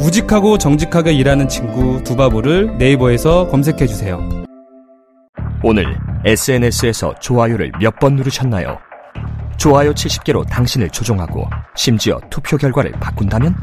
우직하고 0.00 0.58
정직하게 0.58 1.12
일하는 1.12 1.48
친구 1.48 2.02
두바보를 2.04 2.78
네이버에서 2.78 3.48
검색해 3.48 3.86
주세요. 3.86 4.20
오늘 5.62 5.96
SNS에서 6.24 7.14
좋아요를 7.20 7.72
몇 7.80 7.98
번 7.98 8.16
누르셨나요? 8.16 8.78
좋아요 9.56 9.92
70개로 9.94 10.46
당신을 10.48 10.90
조종하고 10.90 11.48
심지어 11.76 12.18
투표 12.28 12.56
결과를 12.56 12.92
바꾼다면? 12.92 13.54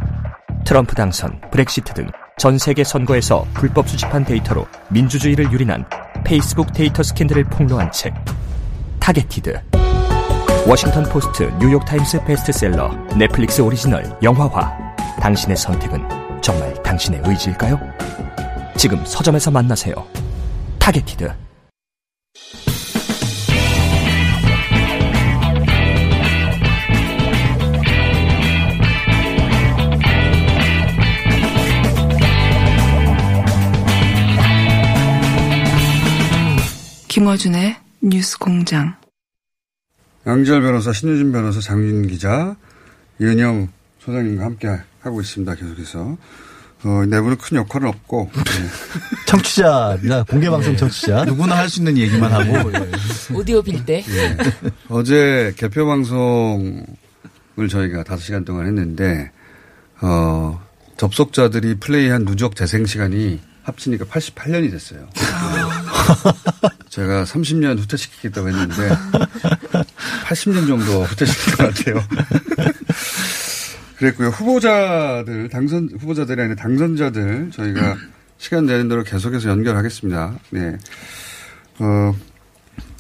트럼프 0.66 0.96
당선, 0.96 1.40
브렉시트 1.52 1.94
등 1.94 2.08
전 2.38 2.58
세계 2.58 2.84
선거에서 2.84 3.46
불법 3.54 3.88
수집한 3.88 4.26
데이터로 4.26 4.66
민주주의를 4.90 5.52
유린한 5.52 5.86
페이스북 6.24 6.74
데이터 6.74 7.04
스캔들을 7.04 7.44
폭로한 7.44 7.92
책 7.92 8.16
Targeted 9.00 9.62
워싱턴 10.66 11.04
포스트, 11.04 11.52
뉴욕 11.60 11.86
타임스 11.86 12.24
베스트셀러, 12.24 12.90
넷플릭스 13.16 13.62
오리지널, 13.62 14.06
영화화 14.24 14.72
당신의 15.20 15.56
선택은 15.58 16.21
정말 16.42 16.74
당신의 16.82 17.22
의지일까요? 17.24 17.80
지금 18.76 19.04
서점에서 19.06 19.52
만나세요. 19.52 19.94
Targeted 20.80 21.32
김어준의 37.08 37.76
뉴스 38.02 38.40
공장. 38.40 38.96
양지열 40.26 40.62
변호사, 40.62 40.92
신유진 40.92 41.32
변호사, 41.32 41.60
장윤 41.60 42.08
기자, 42.08 42.56
이은영 43.20 43.68
소장님과 44.00 44.46
함께 44.46 44.70
하고 45.02 45.22
있습니다. 45.22 45.56
계속해서. 45.56 46.18
어, 46.84 47.04
내부는 47.08 47.38
큰 47.38 47.58
역할은 47.58 47.88
없고. 47.90 48.32
네. 48.34 48.42
청취자입니다. 49.28 50.24
공개방송 50.24 50.76
청취자. 50.78 51.26
누구나 51.26 51.58
할 51.58 51.70
수 51.70 51.80
있는 51.80 51.98
얘기만 51.98 52.32
하고. 52.32 52.72
예. 52.74 52.92
오디오 53.36 53.62
빌 53.62 53.86
때. 53.86 54.04
예. 54.10 54.38
어제 54.90 55.54
개표 55.58 55.86
방송을 55.86 56.84
저희가 57.70 58.04
5시간 58.04 58.46
동안 58.46 58.66
했는데, 58.66 59.32
어, 60.02 60.60
접속자들이 60.98 61.76
플레이한 61.80 62.26
누적 62.26 62.56
재생 62.56 62.86
시간이 62.88 63.40
합치니까 63.64 64.06
88년이 64.06 64.72
됐어요. 64.72 65.08
제가 66.90 67.24
30년 67.26 67.78
후퇴시키겠다고 67.80 68.50
했는데 68.50 68.90
80년 70.26 70.68
정도 70.68 71.04
후퇴시킨 71.04 71.54
것 71.56 71.74
같아요. 71.76 72.04
그랬고요. 74.02 74.30
후보자들, 74.30 75.50
당선, 75.50 75.90
후보자들이 76.00 76.42
아니라 76.42 76.56
당선자들 76.56 77.52
저희가 77.52 77.98
시간 78.40 78.66
되는 78.66 78.90
대로 78.90 79.04
계속해서 79.04 79.48
연결하겠습니다. 79.50 80.40
네. 80.50 80.78
어, 81.78 82.16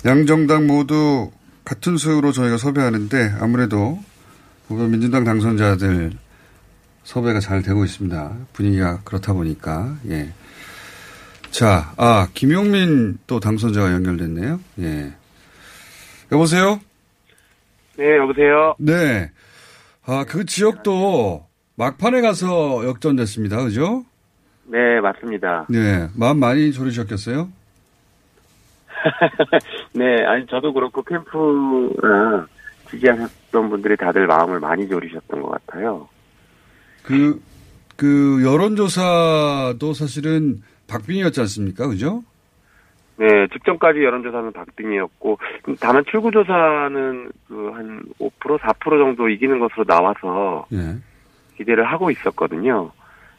양정당 0.05 0.67
모두 0.67 1.31
같은 1.65 1.97
수로 1.97 2.31
저희가 2.31 2.57
섭외하는데 2.57 3.33
아무래도 3.39 3.99
민주당 4.69 5.23
당선자들 5.23 6.11
섭외가 7.03 7.39
잘 7.39 7.63
되고 7.63 7.83
있습니다. 7.83 8.37
분위기가 8.53 9.01
그렇다 9.03 9.33
보니까, 9.33 9.97
예. 10.07 10.31
자, 11.49 11.93
아, 11.97 12.27
김용민 12.35 13.17
또 13.25 13.39
당선자가 13.39 13.91
연결됐네요. 13.91 14.59
예. 14.81 15.13
여보세요? 16.31 16.79
네, 17.97 18.17
여보세요? 18.17 18.75
네. 18.77 19.31
아, 20.05 20.25
그 20.27 20.45
지역도 20.45 21.45
막판에 21.75 22.21
가서 22.21 22.85
역전됐습니다. 22.85 23.63
그죠? 23.63 24.03
네, 24.65 24.99
맞습니다. 25.01 25.65
네. 25.69 26.07
마음 26.15 26.39
많이 26.39 26.71
졸이셨겠어요? 26.71 27.49
네, 29.93 30.23
아니, 30.25 30.45
저도 30.47 30.73
그렇고 30.73 31.03
캠프랑 31.03 32.47
지지하셨던 32.89 33.69
분들이 33.69 33.95
다들 33.97 34.27
마음을 34.27 34.59
많이 34.59 34.87
졸이셨던 34.87 35.41
것 35.41 35.49
같아요. 35.49 36.07
그, 37.03 37.41
그 37.95 38.41
여론조사도 38.43 39.93
사실은 39.93 40.61
박빙이었지 40.87 41.39
않습니까? 41.41 41.87
그죠? 41.87 42.23
네, 43.21 43.47
직전까지 43.53 44.03
여론조사는 44.03 44.51
박빙이었고, 44.51 45.37
다만 45.79 46.03
출구조사는 46.09 47.31
그 47.47 47.61
한 47.81 48.01
5%, 48.19 48.59
4% 48.59 48.83
정도 48.83 49.29
이기는 49.29 49.59
것으로 49.59 49.83
나와서 49.85 50.65
예. 50.73 50.95
기대를 51.57 51.85
하고 51.85 52.11
있었거든요. 52.11 52.91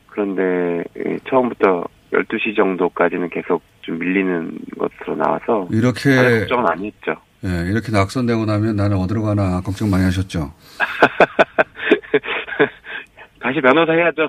그런데 0.08 0.84
예, 0.98 1.18
처음부터 1.28 1.84
12시 2.12 2.56
정도까지는 2.56 3.30
계속 3.30 3.62
좀 3.80 3.98
밀리는 3.98 4.58
것으로 4.78 5.16
나와서 5.16 5.66
이렇게 5.70 6.40
걱정은 6.40 6.64
많이 6.64 6.86
했죠. 6.88 7.14
예, 7.44 7.70
이렇게 7.70 7.90
낙선되고 7.90 8.44
나면 8.44 8.76
나는 8.76 8.98
어디로 8.98 9.22
가나 9.22 9.60
걱정 9.62 9.90
많이 9.90 10.04
하셨죠. 10.04 10.52
다시 13.40 13.60
변호사 13.60 13.92
해야죠. 13.92 14.28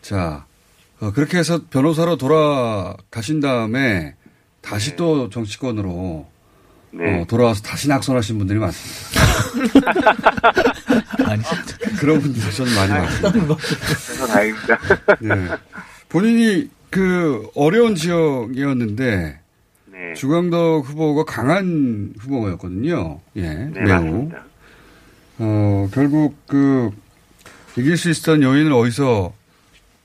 자, 0.00 0.44
어, 1.00 1.12
그렇게 1.12 1.38
해서 1.38 1.60
변호사로 1.70 2.16
돌아가신 2.16 3.40
다음에 3.40 4.14
다시 4.60 4.96
또 4.96 5.30
정치권으로 5.30 6.26
네. 6.90 7.20
어, 7.20 7.24
돌아와서 7.26 7.62
다시 7.62 7.88
낙선하신 7.88 8.38
분들이 8.38 8.58
많습니다. 8.58 9.20
아니, 11.30 11.42
그런 12.00 12.20
분들이 12.20 12.52
저는 12.52 12.74
많이 12.74 12.92
많습니다. 12.92 13.56
그래서 13.56 14.26
다행입니다. 14.26 14.78
네. 15.20 15.48
본인이 16.08 16.70
그 16.90 17.48
어려운 17.54 17.94
지역이었는데 17.94 19.40
네. 19.92 20.14
주광덕 20.14 20.88
후보가 20.88 21.24
강한 21.24 22.14
후보였거든요. 22.18 23.20
예, 23.36 23.42
네, 23.42 23.70
매우. 23.80 23.86
맞습니다. 23.86 24.44
어, 25.38 25.88
결국 25.92 26.36
그 26.46 26.90
이길 27.76 27.96
수 27.96 28.10
있었던 28.10 28.42
요인을 28.42 28.72
어디서 28.72 29.32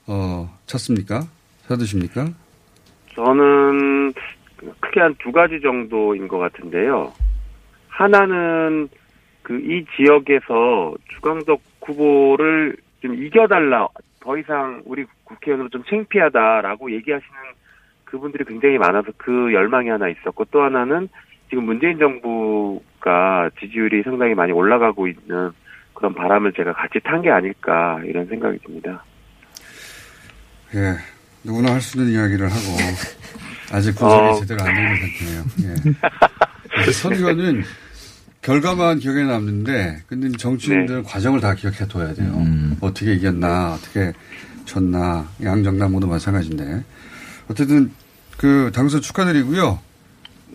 어, 0.06 0.53
찾습니까? 0.66 1.22
찾으십니까? 1.66 2.26
저는 3.14 4.12
크게 4.80 5.00
한 5.00 5.14
두 5.18 5.30
가지 5.32 5.60
정도인 5.60 6.28
것 6.28 6.38
같은데요. 6.38 7.12
하나는 7.88 8.88
그 9.42 9.54
이 9.60 9.84
지역에서 9.96 10.94
주광덕 11.10 11.60
후보를 11.82 12.76
좀 13.02 13.14
이겨달라. 13.14 13.88
더 14.20 14.38
이상 14.38 14.80
우리 14.86 15.04
국회의원으로 15.24 15.68
좀 15.68 15.84
창피하다라고 15.84 16.90
얘기하시는 16.92 17.34
그분들이 18.04 18.44
굉장히 18.44 18.78
많아서 18.78 19.12
그 19.18 19.52
열망이 19.52 19.90
하나 19.90 20.08
있었고 20.08 20.46
또 20.50 20.62
하나는 20.62 21.08
지금 21.50 21.64
문재인 21.64 21.98
정부가 21.98 23.50
지지율이 23.60 24.02
상당히 24.02 24.34
많이 24.34 24.50
올라가고 24.52 25.06
있는 25.08 25.50
그런 25.92 26.14
바람을 26.14 26.54
제가 26.54 26.72
같이 26.72 26.98
탄 27.00 27.20
게 27.20 27.30
아닐까 27.30 28.00
이런 28.06 28.26
생각이 28.26 28.58
듭니다. 28.60 29.04
예. 30.74 30.96
누구나 31.42 31.72
할 31.74 31.80
수 31.80 31.98
있는 31.98 32.12
이야기를 32.12 32.46
하고 32.50 32.60
아직 33.72 33.92
분석이 33.96 34.28
어. 34.28 34.34
제대로 34.40 34.62
안 34.62 34.74
되는 34.74 34.96
상태네요. 34.96 35.44
예. 36.86 36.92
선거는 36.92 37.62
결과만 38.42 38.98
기억에 38.98 39.22
남는데 39.24 40.02
근데 40.06 40.30
정치인들 40.36 41.02
과정을 41.02 41.40
다 41.40 41.54
기억해 41.54 41.86
둬야 41.88 42.12
돼요. 42.14 42.44
어떻게 42.80 43.14
이겼나, 43.14 43.74
어떻게 43.74 44.12
졌나, 44.66 45.28
양정당 45.42 45.92
모두 45.92 46.06
마찬가지인데 46.06 46.82
어쨌든 47.48 47.90
그 48.36 48.70
당선 48.74 49.00
축하드리고요. 49.00 49.78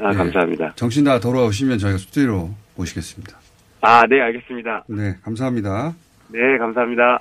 아 0.01 0.11
예. 0.11 0.15
감사합니다. 0.17 0.73
정신 0.75 1.03
다 1.03 1.19
돌아오시면 1.19 1.77
저희가 1.79 1.97
스튜디오로 1.97 2.53
모시겠습니다. 2.75 3.37
아 3.81 4.05
네 4.07 4.21
알겠습니다. 4.21 4.83
네, 4.87 5.15
감사합니다. 5.23 5.93
네 6.29 6.57
감사합니다. 6.57 7.19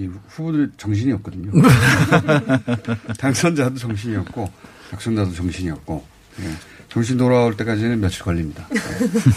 이 0.00 0.08
후보들 0.28 0.72
정신이 0.78 1.12
없거든요. 1.12 1.52
당선자도 3.18 3.76
정신이 3.76 4.16
없고, 4.16 4.50
당선자도 4.90 5.34
정신이 5.34 5.70
없고, 5.70 6.02
예. 6.40 6.50
정신 6.88 7.18
돌아올 7.18 7.54
때까지는 7.56 8.00
며칠 8.00 8.22
걸립니다. 8.24 8.66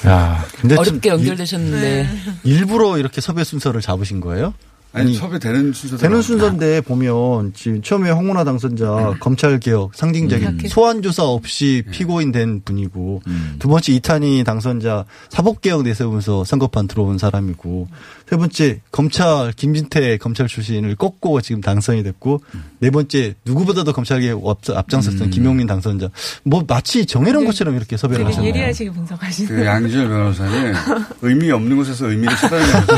야, 0.08 0.44
근데 0.60 0.76
좀 0.76 0.82
어렵게 0.86 1.10
연결되셨는데 1.10 2.10
일부러 2.46 2.98
이렇게 2.98 3.20
섭외 3.22 3.44
순서를 3.44 3.82
잡으신 3.82 4.22
거예요? 4.22 4.54
아니, 4.96 5.16
섭외되는 5.16 5.74
순서 5.74 5.98
되는 5.98 6.22
순서인데 6.22 6.82
보면 6.82 7.54
지금 7.56 7.82
처음에 7.82 8.12
홍문화 8.12 8.44
당선자 8.44 9.16
검찰 9.20 9.60
개혁 9.60 9.96
상징적인 9.96 10.48
음. 10.48 10.60
소환 10.68 11.02
조사 11.02 11.24
없이 11.24 11.84
피고인 11.90 12.32
된 12.32 12.62
분이고 12.64 13.22
음. 13.26 13.56
두 13.58 13.68
번째 13.68 13.92
이탄희 13.94 14.44
당선자 14.44 15.06
사법 15.30 15.62
개혁 15.62 15.82
내세우면서 15.84 16.44
선거판 16.44 16.88
들어온 16.88 17.18
사람이고 17.18 17.88
세 18.30 18.38
번째 18.38 18.82
검찰 18.92 19.52
김진태 19.56 20.18
검찰 20.18 20.48
출신을 20.48 20.96
꺾고 20.96 21.42
지금 21.42 21.62
당선이 21.62 22.04
됐고 22.04 22.42
네 22.80 22.90
번째 22.92 23.34
누구보다도 23.46 23.94
검찰 23.94 24.22
개혁 24.22 24.48
앞- 24.48 24.70
앞장섰던 24.70 25.32
김용민 25.32 25.66
당선자 25.68 26.10
뭐 26.44 26.64
마치 26.68 27.06
정해놓은 27.08 27.46
것처럼 27.46 27.76
이렇게 27.76 27.98
섭외를 27.98 28.28
하셨네요. 28.28 28.50
예리하시게 28.50 28.92
분석하시는. 28.92 29.56
그 29.56 29.66
양지열 29.66 30.08
변호사는 30.08 30.74
의미 31.24 31.50
없는 31.52 31.76
곳에서 31.78 32.10
의미를 32.10 32.36
찾아내면서 32.38 32.94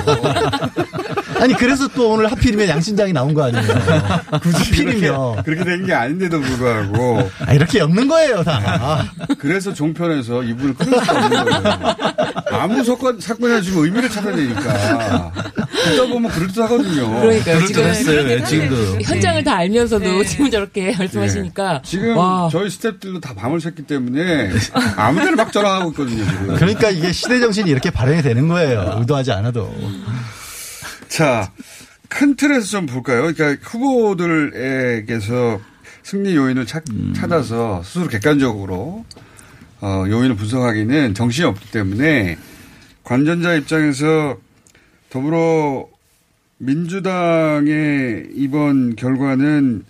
아니 1.45 1.53
그래서 1.53 1.87
또 1.89 2.09
오늘 2.13 2.31
하필이면 2.31 2.67
양신장이 2.67 3.13
나온 3.13 3.33
거 3.35 3.43
아니에요. 3.43 3.63
하필이면 4.31 5.43
그렇게 5.43 5.63
된 5.63 5.85
게 5.85 5.93
아닌데도 5.93 6.39
불구하고 6.41 7.29
아, 7.45 7.53
이렇게 7.53 7.77
엮는 7.79 8.07
거예요 8.07 8.43
다. 8.43 9.05
그래서 9.37 9.71
종편에서 9.71 10.41
이분을 10.41 10.73
끊을 10.73 10.99
수가 10.99 11.25
없는 11.25 11.45
거예요. 11.45 11.95
아무 12.51 12.83
사건, 12.83 13.19
사건이나 13.19 13.61
지금 13.61 13.83
의미를 13.83 14.09
찾아내니까. 14.09 15.31
듣다 15.85 16.07
보면 16.07 16.31
그럴듯하거든요. 16.31 17.21
그러니까요. 17.21 17.65
지금 17.67 17.83
그랬어요. 17.83 18.17
예, 18.21 18.37
현장- 18.37 18.45
지금도. 18.47 19.01
현장을 19.03 19.43
다 19.43 19.55
알면서도 19.57 20.03
네. 20.03 20.23
지금 20.25 20.49
저렇게 20.49 20.95
말씀하시니까 20.97 21.81
지금 21.85 22.17
와. 22.17 22.49
저희 22.51 22.67
스탭들도 22.69 23.21
다 23.21 23.33
밤을 23.35 23.59
샜기 23.59 23.85
때문에 23.85 24.49
아무데나 24.95 25.35
막 25.35 25.51
전화하고 25.53 25.91
있거든요, 25.91 26.25
지금. 26.25 26.55
그러니까 26.55 26.89
이게 26.89 27.11
시대 27.11 27.39
정신이 27.39 27.69
이렇게 27.69 27.91
발현이 27.91 28.23
되는 28.23 28.47
거예요. 28.47 28.95
의도하지 28.99 29.31
않아도. 29.33 29.71
자, 31.15 31.49
큰 32.09 32.35
틀에서 32.35 32.65
좀 32.65 32.85
볼까요? 32.87 33.31
그러니까 33.33 33.55
후보들에게서 33.69 35.61
승리 36.03 36.35
요인을 36.35 36.65
찾, 36.65 36.83
찾아서 37.15 37.81
스스로 37.83 38.09
객관적으로 38.09 39.05
어, 39.79 40.03
요인을 40.09 40.35
분석하기는 40.35 41.13
정신이 41.13 41.47
없기 41.47 41.71
때문에 41.71 42.37
관전자 43.05 43.53
입장에서 43.53 44.37
더불어 45.09 45.87
민주당의 46.57 48.31
이번 48.33 48.97
결과는 48.97 49.85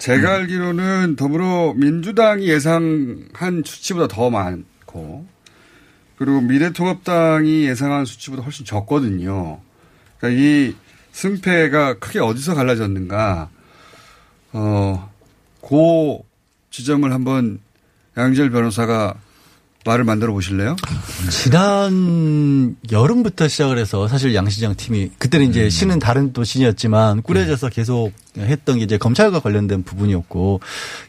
제가 0.00 0.34
알기로는 0.34 1.14
더불어 1.14 1.74
민주당이 1.76 2.48
예상한 2.48 3.62
수치보다 3.64 4.08
더 4.08 4.28
많고 4.28 5.24
그리고 6.16 6.40
미래통합당이 6.40 7.64
예상한 7.64 8.04
수치보다 8.06 8.42
훨씬 8.42 8.66
적거든요. 8.66 9.60
그러니까 10.24 10.30
이 10.30 10.74
승패가 11.12 11.98
크게 11.98 12.18
어디서 12.18 12.54
갈라졌는가, 12.54 13.50
어, 14.54 15.10
고 15.60 16.24
지점을 16.70 17.12
한번 17.12 17.60
양지열 18.16 18.50
변호사가 18.50 19.14
말을 19.84 20.04
만들어 20.04 20.32
보실래요? 20.32 20.76
지난 21.30 22.74
여름부터 22.90 23.48
시작을 23.48 23.76
해서 23.76 24.08
사실 24.08 24.34
양시장 24.34 24.74
팀이 24.76 25.10
그때는 25.18 25.50
이제 25.50 25.68
신은 25.68 25.98
다른 25.98 26.32
또 26.32 26.42
신이었지만 26.42 27.20
꾸려져서 27.20 27.68
계속 27.68 28.12
했던 28.38 28.78
게 28.78 28.84
이제 28.84 28.96
검찰과 28.96 29.40
관련된 29.40 29.82
부분이었고 29.82 30.60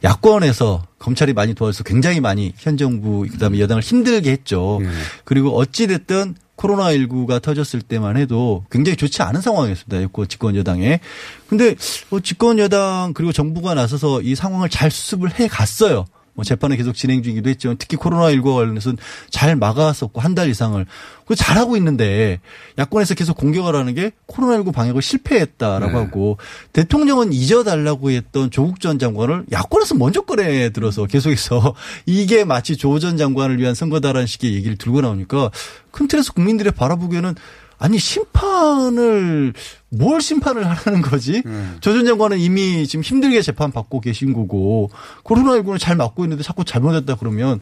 야권에서 0.03 0.85
검찰이 0.99 1.31
많이 1.31 1.53
도와줘서 1.53 1.85
굉장히 1.85 2.19
많이 2.19 2.53
현 2.57 2.75
정부 2.75 3.25
그다음에 3.31 3.59
여당을 3.61 3.81
힘들게 3.81 4.29
했죠. 4.31 4.81
그리고 5.23 5.57
어찌 5.57 5.87
됐든 5.87 6.35
코로나19가 6.57 7.41
터졌을 7.41 7.81
때만 7.81 8.17
해도 8.17 8.63
굉장히 8.71 8.95
좋지 8.95 9.21
않은 9.21 9.41
상황이었습니다. 9.41 10.03
여권 10.03 10.27
집권 10.27 10.55
여당에. 10.55 10.99
근데 11.47 11.75
뭐 12.09 12.19
집권 12.19 12.59
여당 12.59 13.13
그리고 13.13 13.31
정부가 13.31 13.73
나서서 13.73 14.21
이 14.21 14.35
상황을 14.35 14.69
잘 14.69 14.91
수습을 14.91 15.39
해 15.39 15.47
갔어요. 15.47 16.05
뭐 16.35 16.43
재판은 16.43 16.77
계속 16.77 16.93
진행 16.93 17.23
중이기도 17.23 17.49
했지만 17.49 17.77
특히 17.77 17.97
코로나19와 17.97 18.55
관련해서는 18.55 18.97
잘 19.29 19.55
막았었고 19.55 20.21
한 20.21 20.35
달 20.35 20.49
이상을 20.49 20.85
그 21.25 21.33
잘하고 21.33 21.77
있는데 21.77 22.41
야권에서 22.77 23.15
계속 23.15 23.37
공격을 23.37 23.73
하는 23.73 23.95
게 23.95 24.11
코로나19 24.27 24.73
방역을 24.73 25.01
실패했다라고 25.01 25.91
네. 25.93 25.97
하고 25.97 26.37
대통령은 26.73 27.31
잊어달라고 27.31 28.11
했던 28.11 28.51
조국 28.51 28.81
전 28.81 28.99
장관을 28.99 29.45
야권에서 29.51 29.95
먼저 29.95 30.21
꺼내 30.21 30.71
들어서 30.71 31.05
계속해서 31.05 31.73
이게 32.05 32.43
마치 32.43 32.75
조 32.75 32.99
전 32.99 33.15
장관을 33.17 33.59
위한 33.59 33.75
선거다라는 33.75 34.27
식의 34.27 34.53
얘기를 34.55 34.77
들고 34.77 35.01
나오니까 35.01 35.51
큰 35.91 36.07
틀에서 36.09 36.33
국민들의 36.33 36.73
바라보기에는 36.73 37.33
아니 37.77 37.97
심판을 37.97 39.53
뭘 39.97 40.21
심판을 40.21 40.67
하라는 40.69 41.01
거지? 41.01 41.41
조전 41.81 42.05
장관은 42.05 42.39
이미 42.39 42.85
지금 42.87 43.03
힘들게 43.03 43.41
재판 43.41 43.71
받고 43.71 44.01
계신 44.01 44.33
거고 44.33 44.89
코로나19는 45.23 45.79
잘 45.79 45.95
막고 45.95 46.23
있는데 46.25 46.43
자꾸 46.43 46.63
잘못했다 46.65 47.15
그러면 47.15 47.59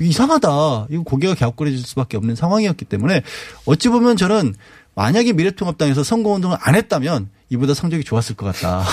이상하다. 0.00 0.86
이거 0.90 1.02
고개가 1.02 1.34
갸웃거려질 1.34 1.78
수밖에 1.80 2.16
없는 2.16 2.34
상황이었기 2.36 2.84
때문에 2.84 3.22
어찌 3.64 3.88
보면 3.88 4.16
저는 4.16 4.54
만약에 4.94 5.32
미래통합당에서 5.32 6.02
선거운동을 6.04 6.56
안 6.60 6.74
했다면 6.74 7.28
이보다 7.50 7.74
성적이 7.74 8.04
좋았을 8.04 8.34
것 8.36 8.46
같다. 8.46 8.84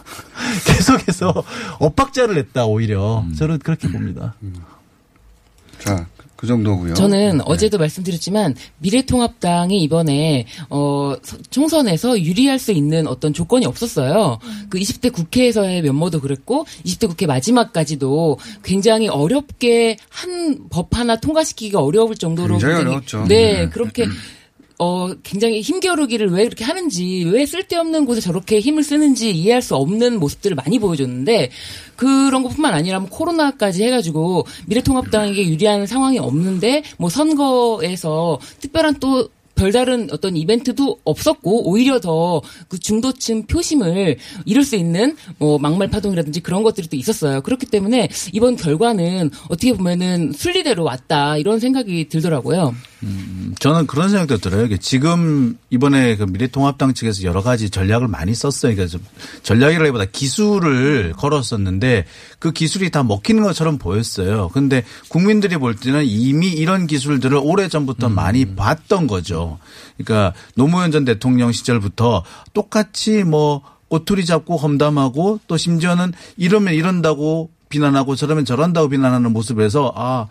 계속해서 0.66 1.44
엇박자를 1.78 2.34
냈다 2.36 2.66
오히려 2.66 3.24
저는 3.36 3.58
그렇게 3.58 3.88
봅니다. 3.90 4.34
자, 5.78 6.06
그 6.40 6.46
정도고요. 6.46 6.94
저는 6.94 7.36
네. 7.36 7.44
어제도 7.44 7.76
말씀드렸지만 7.76 8.54
미래통합당이 8.78 9.82
이번에 9.82 10.46
어 10.70 11.12
서- 11.22 11.36
총선에서 11.50 12.18
유리할 12.22 12.58
수 12.58 12.72
있는 12.72 13.06
어떤 13.06 13.34
조건이 13.34 13.66
없었어요. 13.66 14.38
그 14.70 14.78
20대 14.78 15.12
국회에서의 15.12 15.82
면모도 15.82 16.22
그랬고 16.22 16.64
20대 16.86 17.08
국회 17.08 17.26
마지막까지도 17.26 18.38
굉장히 18.62 19.08
어렵게 19.08 19.98
한 20.08 20.40
법 20.70 20.96
하나 20.96 21.16
통과시키기가 21.16 21.80
어려울 21.80 22.14
정도로 22.16 22.54
굉장히 22.54 22.74
굉장히- 22.74 22.88
어려웠죠. 22.88 23.24
네, 23.28 23.52
네. 23.64 23.68
그렇게 23.68 24.06
어, 24.82 25.12
굉장히 25.22 25.60
힘겨루기를 25.60 26.32
왜 26.32 26.44
그렇게 26.44 26.64
하는지, 26.64 27.28
왜 27.30 27.44
쓸데없는 27.44 28.06
곳에 28.06 28.22
저렇게 28.22 28.60
힘을 28.60 28.82
쓰는지 28.82 29.30
이해할 29.30 29.60
수 29.60 29.76
없는 29.76 30.18
모습들을 30.18 30.54
많이 30.54 30.78
보여줬는데, 30.78 31.50
그런 31.96 32.42
것 32.42 32.48
뿐만 32.48 32.72
아니라 32.72 32.98
뭐 32.98 33.10
코로나까지 33.10 33.84
해가지고 33.84 34.46
미래통합당에게 34.68 35.46
유리한 35.48 35.86
상황이 35.86 36.18
없는데, 36.18 36.82
뭐 36.96 37.10
선거에서 37.10 38.40
특별한 38.60 39.00
또 39.00 39.28
별다른 39.60 40.08
어떤 40.10 40.36
이벤트도 40.36 41.00
없었고 41.04 41.68
오히려 41.68 42.00
더 42.00 42.40
그 42.68 42.78
중도층 42.78 43.46
표심을 43.46 44.16
잃을 44.44 44.64
수 44.64 44.76
있는 44.76 45.16
뭐 45.38 45.58
막말 45.58 45.88
파동이라든지 45.88 46.40
그런 46.40 46.62
것들이 46.62 46.88
또 46.88 46.96
있었어요. 46.96 47.40
그렇기 47.42 47.66
때문에 47.66 48.08
이번 48.32 48.56
결과는 48.56 49.30
어떻게 49.48 49.72
보면은 49.72 50.32
순리대로 50.32 50.84
왔다 50.84 51.36
이런 51.36 51.58
생각이 51.58 52.08
들더라고요. 52.08 52.74
저는 53.58 53.86
그런 53.86 54.10
생각도 54.10 54.38
들어요. 54.38 54.66
이게 54.66 54.76
지금 54.76 55.56
이번에 55.70 56.16
그 56.16 56.24
미래통합당 56.24 56.92
측에서 56.92 57.22
여러 57.22 57.42
가지 57.42 57.70
전략을 57.70 58.08
많이 58.08 58.34
썼어요. 58.34 58.74
그러니까 58.74 58.86
좀 58.90 59.04
전략이라기보다 59.42 60.06
기술을 60.06 61.14
걸었었는데 61.16 62.04
그 62.38 62.52
기술이 62.52 62.90
다 62.90 63.02
먹히는 63.02 63.42
것처럼 63.42 63.78
보였어요. 63.78 64.50
근데 64.52 64.84
국민들이 65.08 65.56
볼 65.56 65.74
때는 65.76 66.04
이미 66.04 66.48
이런 66.48 66.86
기술들을 66.86 67.38
오래 67.42 67.68
전부터 67.68 68.10
많이 68.10 68.54
봤던 68.54 69.06
거죠. 69.06 69.49
그러니까 69.96 70.34
노무현 70.54 70.90
전 70.90 71.04
대통령 71.04 71.52
시절부터 71.52 72.24
똑같이 72.52 73.24
뭐 73.24 73.62
꼬투리 73.88 74.24
잡고 74.24 74.56
험담하고 74.56 75.40
또 75.46 75.56
심지어는 75.56 76.12
이러면 76.36 76.74
이런다고 76.74 77.50
비난하고 77.68 78.16
저러면 78.16 78.44
저런다고 78.44 78.88
비난하는 78.88 79.32
모습에서 79.32 79.92
아 79.96 80.28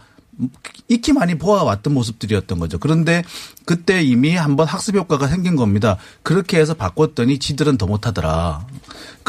익히 0.87 1.13
많이 1.13 1.35
보아왔던 1.37 1.93
모습들이었던 1.93 2.59
거죠. 2.59 2.79
그런데 2.79 3.23
그때 3.65 4.01
이미 4.01 4.35
한번 4.35 4.67
학습 4.67 4.95
효과가 4.95 5.27
생긴 5.27 5.55
겁니다. 5.55 5.97
그렇게 6.23 6.59
해서 6.59 6.73
바꿨더니 6.73 7.39
지들은 7.39 7.77
더 7.77 7.85
못하더라. 7.85 8.65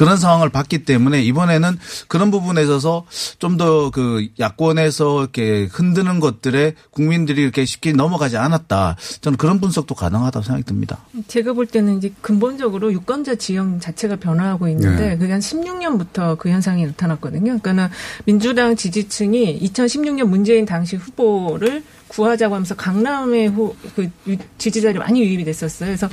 그런 0.00 0.16
상황을 0.16 0.48
봤기 0.48 0.86
때문에 0.86 1.22
이번에는 1.22 1.78
그런 2.08 2.30
부분에 2.30 2.62
있어서 2.62 3.04
좀 3.38 3.58
더 3.58 3.90
그 3.92 4.28
야권에서 4.38 5.20
이렇게 5.20 5.68
흔드는 5.70 6.20
것들에 6.20 6.74
국민들이 6.90 7.42
이렇게 7.42 7.66
쉽게 7.66 7.92
넘어가지 7.92 8.38
않았다. 8.38 8.96
저는 9.20 9.36
그런 9.36 9.60
분석도 9.60 9.94
가능하다고 9.94 10.42
생각이 10.42 10.64
듭니다. 10.64 11.04
제가 11.26 11.52
볼 11.52 11.66
때는 11.66 11.98
이제 11.98 12.10
근본적으로 12.22 12.90
유권자 12.94 13.34
지형 13.34 13.78
자체가 13.80 14.16
변화하고 14.16 14.68
있는데 14.68 15.10
네. 15.10 15.18
그게 15.18 15.32
한 15.32 15.40
16년부터 15.40 16.38
그 16.38 16.48
현상이 16.48 16.86
나타났거든요. 16.86 17.58
그러니까 17.58 17.90
민주당 18.24 18.76
지지층이 18.76 19.60
2016년 19.60 20.24
문재인 20.24 20.64
당시 20.64 20.96
후보를 20.96 21.82
구하자고 22.10 22.54
하면서 22.54 22.74
강남의 22.74 23.48
후, 23.48 23.74
그 23.94 24.10
유- 24.26 24.36
지지자들이 24.58 24.98
많이 24.98 25.20
유입이 25.22 25.44
됐었어요. 25.44 25.88
그래서 25.88 26.08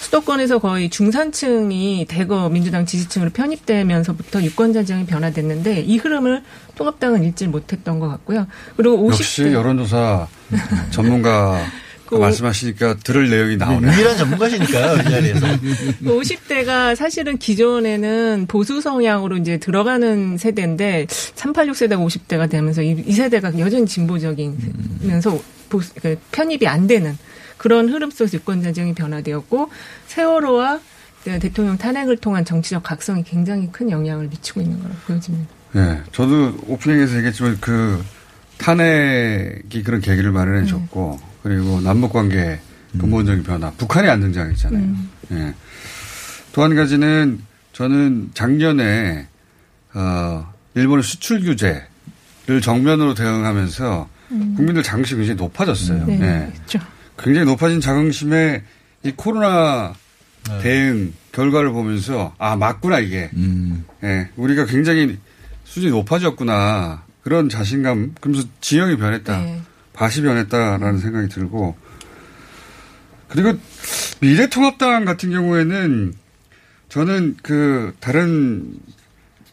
수도권에서 0.00 0.58
거의 0.58 0.88
중산층이 0.88 2.06
대거 2.08 2.48
민주당 2.48 2.86
지지층으로 2.86 3.30
편입되면서부터 3.30 4.42
유권자 4.42 4.84
지형이 4.84 5.06
변화됐는데 5.06 5.80
이 5.82 5.98
흐름을 5.98 6.42
통합당은 6.74 7.22
읽지 7.24 7.48
못했던 7.48 7.98
것 7.98 8.08
같고요. 8.08 8.46
그리고 8.76 8.96
50대 8.96 9.10
역시 9.10 9.42
여론조사 9.52 10.26
전문가 10.90 11.62
아, 12.16 12.20
말씀하시니까 12.20 12.96
들을 12.98 13.28
내용이 13.30 13.56
나오네. 13.56 13.94
유일한 13.94 14.16
전문가시니까요, 14.16 15.00
이 15.00 15.04
자리에서. 15.04 15.46
50대가 16.04 16.94
사실은 16.94 17.38
기존에는 17.38 18.46
보수 18.48 18.80
성향으로 18.80 19.36
이제 19.36 19.58
들어가는 19.58 20.38
세대인데 20.38 21.06
386 21.08 21.76
세대가 21.76 22.02
50대가 22.02 22.48
되면서 22.50 22.82
이, 22.82 23.02
이 23.06 23.12
세대가 23.12 23.56
여전히 23.58 23.86
진보적이면서 23.86 25.40
보수, 25.68 25.94
그 25.94 26.18
편입이 26.32 26.66
안 26.66 26.86
되는 26.86 27.16
그런 27.56 27.88
흐름 27.88 28.10
속에서 28.10 28.38
유권 28.38 28.62
전쟁이 28.62 28.94
변화되었고 28.94 29.70
세월호와 30.08 30.80
대통령 31.24 31.78
탄핵을 31.78 32.16
통한 32.16 32.44
정치적 32.44 32.82
각성이 32.82 33.22
굉장히 33.22 33.70
큰 33.70 33.90
영향을 33.90 34.26
미치고 34.26 34.60
있는 34.60 34.80
거라고 34.80 34.98
보여집니다. 35.06 35.48
예, 35.76 36.02
저도 36.10 36.56
오프닝에서 36.66 37.16
얘기했지만 37.16 37.58
그 37.60 38.02
탄핵이 38.58 39.82
그런 39.84 40.00
계기를 40.00 40.32
마련해 40.32 40.66
줬고 40.66 41.18
그리고 41.42 41.80
남북 41.80 42.12
관계 42.12 42.60
근본적인 42.98 43.42
변화, 43.42 43.70
북한이 43.72 44.08
안 44.08 44.20
등장했잖아요. 44.20 44.82
음. 44.82 45.10
예. 45.32 45.54
또 46.52 46.62
한 46.62 46.74
가지는 46.74 47.40
저는 47.72 48.30
작년에 48.34 49.26
어 49.94 50.52
일본의 50.74 51.02
수출 51.02 51.40
규제를 51.40 52.60
정면으로 52.62 53.14
대응하면서 53.14 54.08
음. 54.32 54.54
국민들 54.56 54.82
자긍심이 54.82 55.20
굉장히 55.26 55.38
높아졌어요. 55.38 56.04
네, 56.06 56.14
예. 56.20 56.52
그렇죠. 56.52 56.78
굉장히 57.18 57.46
높아진 57.46 57.80
자긍심에 57.80 58.62
이 59.04 59.12
코로나 59.16 59.94
대응 60.60 61.12
결과를 61.32 61.70
보면서 61.72 62.34
아 62.38 62.56
맞구나 62.56 62.98
이게 62.98 63.30
예, 64.04 64.28
우리가 64.36 64.66
굉장히 64.66 65.18
수준이 65.64 65.90
높아졌구나 65.92 67.04
그런 67.22 67.48
자신감 67.48 68.14
그러면서 68.20 68.46
지형이 68.60 68.96
변했다 68.96 69.38
네. 69.40 69.62
밭이 69.92 70.22
변했다라는 70.22 70.98
생각이 70.98 71.28
들고 71.28 71.76
그리고 73.28 73.58
미래통합당 74.20 75.04
같은 75.04 75.30
경우에는 75.30 76.14
저는 76.88 77.36
그 77.42 77.94
다른 78.00 78.78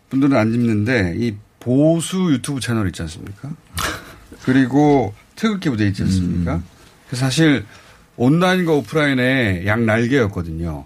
분들은 0.09 0.37
안 0.37 0.53
입는데 0.53 1.15
이 1.17 1.35
보수 1.59 2.31
유튜브 2.31 2.59
채널 2.59 2.87
있지 2.87 3.01
않습니까? 3.03 3.51
그리고 4.43 5.13
태극기 5.35 5.69
부대 5.69 5.87
있지 5.87 6.03
않습니까? 6.03 6.61
그래서 7.07 7.25
사실 7.25 7.65
온라인과 8.17 8.73
오프라인의 8.73 9.65
양 9.65 9.85
날개였거든요. 9.85 10.85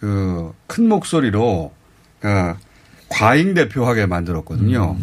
그 0.00 0.52
큰 0.72 0.88
목소리로 0.88 1.70
그러니까 2.18 2.58
과잉 3.10 3.52
대표하게 3.52 4.06
만들었거든요. 4.06 4.96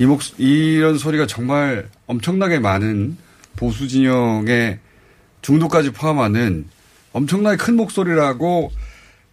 이 0.00 0.06
목, 0.06 0.22
이런 0.38 0.96
소리가 0.96 1.26
정말 1.26 1.90
엄청나게 2.06 2.58
많은 2.58 3.18
보수 3.56 3.86
진영의 3.86 4.78
중도까지 5.42 5.90
포함하는 5.90 6.64
엄청나게 7.12 7.58
큰 7.58 7.76
목소리라고 7.76 8.72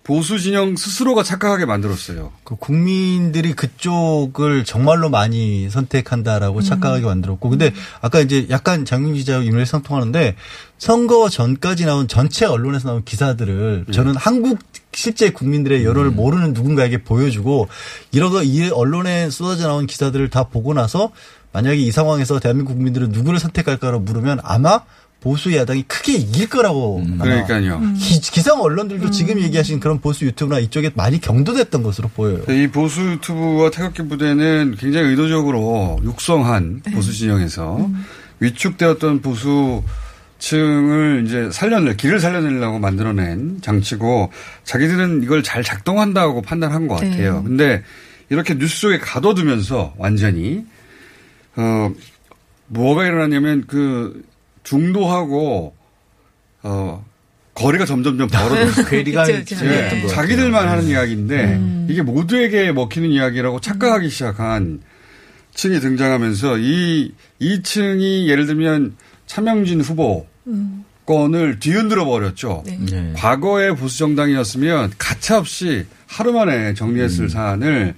보수 0.08 0.40
진영 0.40 0.78
스스로가 0.78 1.22
착각하게 1.22 1.66
만들었어요. 1.66 2.32
그 2.46 2.56
국민들이 2.56 3.52
그쪽을 3.52 4.64
정말로 4.64 5.10
많이 5.10 5.70
선택한다라고 5.70 6.62
착각하게 6.62 7.06
만들었고, 7.06 7.50
근데 7.50 7.74
아까 8.00 8.22
이제 8.22 8.48
약간 8.50 8.86
장윤 8.86 9.16
기자하고 9.16 9.44
인물상 9.44 9.84
통하는데 9.84 10.38
선거 10.78 11.28
전까지 11.28 11.86
나온 11.86 12.08
전체 12.08 12.46
언론에서 12.46 12.88
나온 12.88 13.04
기사들을 13.04 13.88
저는 13.92 14.16
한국 14.16 14.60
실제 14.94 15.30
국민들의 15.30 15.84
여론을 15.84 16.12
모르는 16.12 16.54
누군가에게 16.54 17.04
보여주고 17.04 17.68
이러고 18.14 18.44
이 18.44 18.70
언론에 18.70 19.30
쏟아져 19.30 19.68
나온 19.68 19.88
기사들을 19.88 20.30
다 20.30 20.46
보고 20.46 20.74
나서 20.74 21.12
만약에 21.52 21.76
이 21.76 21.92
상황에서 21.92 22.40
대한민국 22.40 22.76
국민들은 22.76 23.10
누구를 23.10 23.40
선택할까로 23.40 24.00
물으면 24.00 24.40
아마 24.42 24.84
보수 25.20 25.56
야당이 25.56 25.84
크게 25.84 26.14
이길 26.14 26.48
거라고 26.48 27.04
아마 27.04 27.24
그러니까요. 27.24 27.82
기, 27.98 28.20
기성 28.20 28.62
언론들도 28.62 29.10
지금 29.10 29.40
얘기하신 29.42 29.80
그런 29.80 30.00
보수 30.00 30.26
유튜브나 30.26 30.60
이쪽에 30.60 30.92
많이 30.94 31.20
경도됐던 31.20 31.84
것으로 31.84 32.10
보여요. 32.10 32.44
이 32.50 32.68
보수 32.68 33.02
유튜브와 33.02 33.72
태극기 33.72 34.04
부대는 34.08 34.76
굉장히 34.80 35.10
의도적으로 35.10 36.00
육성한 36.04 36.84
보수 36.94 37.14
진영에서 37.14 37.90
위축되었던 38.40 39.22
보수 39.22 39.84
층을 40.40 41.24
이제 41.26 41.50
살려낼, 41.52 41.98
길을 41.98 42.20
살려내려고 42.20 42.78
만들어낸 42.80 43.60
장치고 43.62 44.32
자기들은 44.64 45.24
이걸 45.24 45.42
잘 45.42 45.64
작동한다고 45.64 46.42
판단한 46.44 46.88
것 46.88 47.00
네. 47.02 47.10
같아요. 47.10 47.44
근데 47.44 47.84
이렇게 48.30 48.56
뉴스 48.56 48.82
속에 48.82 49.00
가둬두면서 49.00 49.96
완전히, 49.98 50.64
어, 51.56 51.92
뭐가 52.68 53.06
일어났냐면 53.08 53.64
그 53.66 54.24
중도하고, 54.68 55.74
어, 56.64 57.06
거리가 57.54 57.86
점점점 57.86 58.28
벌어졌어요. 58.28 58.86
괴리가 58.92 59.24
것 59.26 60.08
자기들만 60.10 60.52
같아요. 60.52 60.72
하는 60.72 60.84
이야기인데 60.90 61.44
음. 61.56 61.88
이게 61.90 62.02
모두에게 62.02 62.72
먹히는 62.74 63.10
이야기라고 63.10 63.62
착각하기 63.62 64.10
시작한 64.10 64.82
층이 65.56 65.80
등장하면서 65.80 66.58
이, 66.60 67.14
이 67.40 67.64
층이 67.64 68.30
예를 68.30 68.46
들면 68.46 68.96
차명진 69.26 69.82
후보 69.82 70.28
음. 70.46 70.84
건을 71.06 71.60
뒤흔들어 71.60 72.06
버렸죠. 72.06 72.64
네. 72.66 72.78
네. 72.92 73.14
과거의 73.16 73.76
보수 73.76 73.98
정당이었으면 73.98 74.92
가차없이 74.98 75.86
하루 76.06 76.34
만에 76.34 76.74
정리했을 76.74 77.26
음. 77.26 77.30
사안을 77.30 77.96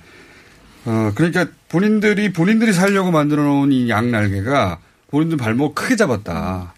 어 0.85 1.11
그러니까 1.15 1.47
본인들이 1.67 2.31
본인들이 2.31 2.71
살려고 2.71 3.11
만들어 3.11 3.43
놓은 3.43 3.71
이 3.71 3.89
양날개가 3.89 4.79
본인들 5.11 5.37
발목 5.37 5.75
크게 5.75 5.95
잡았다. 5.95 6.73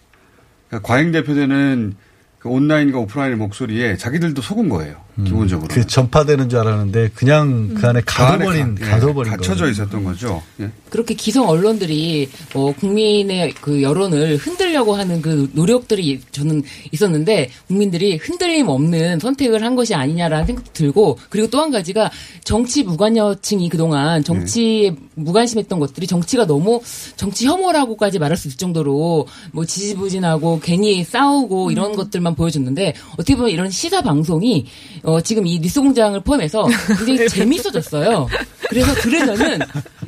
그러니까 0.68 0.86
과잉 0.86 1.12
대표되는 1.12 1.96
그 2.38 2.48
온라인과 2.48 2.98
오프라인의 2.98 3.38
목소리에 3.38 3.96
자기들도 3.96 4.42
속은 4.42 4.68
거예요. 4.68 5.01
기본적으로. 5.24 5.68
그 5.68 5.86
전파되는 5.86 6.48
줄 6.48 6.58
알았는데 6.60 7.10
그냥 7.14 7.74
그 7.74 7.86
안에 7.86 8.00
그 8.00 8.22
안에 8.22 8.38
가둬버린 8.38 8.74
가- 8.76 8.86
예, 8.86 8.90
가둬버린 8.90 9.30
갇혀져 9.32 9.58
거예요. 9.64 9.70
있었던 9.72 10.04
거죠. 10.04 10.42
예. 10.60 10.70
그렇게 10.88 11.14
기성 11.14 11.48
언론들이 11.48 12.28
어, 12.54 12.72
국민의 12.72 13.52
그 13.60 13.82
여론을 13.82 14.36
흔들려고 14.38 14.94
하는 14.94 15.20
그 15.22 15.50
노력들이 15.52 16.20
저는 16.32 16.62
있었는데 16.92 17.50
국민들이 17.66 18.16
흔들림 18.16 18.68
없는 18.68 19.18
선택을 19.20 19.62
한 19.62 19.74
것이 19.76 19.94
아니냐라는 19.94 20.46
생각도 20.46 20.72
들고 20.72 21.18
그리고 21.28 21.48
또 21.50 21.60
한 21.60 21.70
가지가 21.70 22.10
정치 22.44 22.82
무관여층이 22.82 23.68
그동안 23.68 24.24
정치에 24.24 24.94
무관심했던 25.14 25.78
것들이 25.78 26.06
정치가 26.06 26.46
너무 26.46 26.80
정치 27.16 27.46
혐오라고까지 27.46 28.18
말할 28.18 28.36
수 28.36 28.48
있을 28.48 28.58
정도로 28.58 29.26
뭐 29.52 29.64
지지부진하고 29.64 30.60
괜히 30.60 31.04
싸우고 31.04 31.70
이런 31.70 31.94
것들만 31.94 32.34
보여줬는데 32.34 32.94
어떻게 33.12 33.36
보면 33.36 33.50
이런 33.50 33.70
시사 33.70 34.02
방송이 34.02 34.66
어, 35.04 35.20
지금 35.20 35.46
이 35.46 35.58
뉴스 35.60 35.80
공장을 35.80 36.18
포함해서 36.20 36.64
굉장히 37.04 37.26
재밌어졌어요. 37.28 38.28
그래서 38.68 38.94
들으면은 38.94 39.58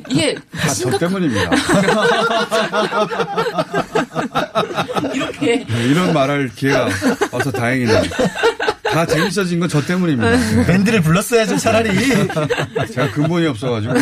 이게 0.09 0.35
다저 0.57 0.73
심각 0.73 0.99
때문입니다. 0.99 1.51
이렇게 5.13 5.65
네, 5.67 5.85
이런 5.87 6.13
말할 6.13 6.49
기회가 6.55 6.87
와서 7.31 7.51
다행이네요. 7.51 8.01
다 8.83 9.05
재밌어진 9.05 9.59
건 9.59 9.67
저 9.69 9.81
때문입니다. 9.85 10.65
밴드를 10.67 11.01
불렀어야죠 11.01 11.57
차라리. 11.57 11.89
제가 12.93 13.11
근본이 13.11 13.47
없어가지고. 13.47 13.93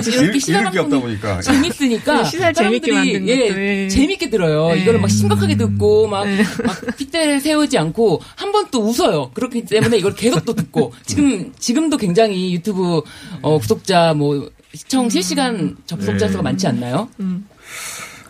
이렇게 0.00 0.38
시사 0.38 0.60
잃을 0.60 0.70
게 0.72 0.78
없다 0.78 0.90
방송이 0.90 1.02
보니까. 1.02 1.40
재밌으니까 1.40 2.22
네, 2.22 2.24
시사를 2.30 2.54
재밌게 2.54 2.92
만든 2.92 3.28
예, 3.28 3.48
것도, 3.48 3.60
예. 3.60 3.88
재밌게 3.88 4.30
들어요. 4.30 4.74
네. 4.74 4.82
이거를 4.82 5.00
막 5.00 5.08
심각하게 5.10 5.56
듣고 5.56 6.06
막, 6.08 6.26
막 6.64 6.96
핏대를 6.96 7.40
세우지 7.40 7.78
않고 7.78 8.20
한 8.36 8.52
번 8.52 8.66
또 8.70 8.82
웃어요. 8.82 9.30
그렇기 9.32 9.64
때문에 9.64 9.98
이걸 9.98 10.14
계속 10.14 10.44
또 10.44 10.52
듣고 10.54 10.92
지금 11.04 11.52
지금도 11.58 11.96
굉장히 11.98 12.52
유튜브 12.54 13.00
어, 13.42 13.58
구독자 13.58 14.12
뭐 14.14 14.50
시청 14.74 15.08
실시간 15.08 15.76
접속자 15.86 16.28
수가 16.28 16.42
많지 16.42 16.66
않나요? 16.66 17.08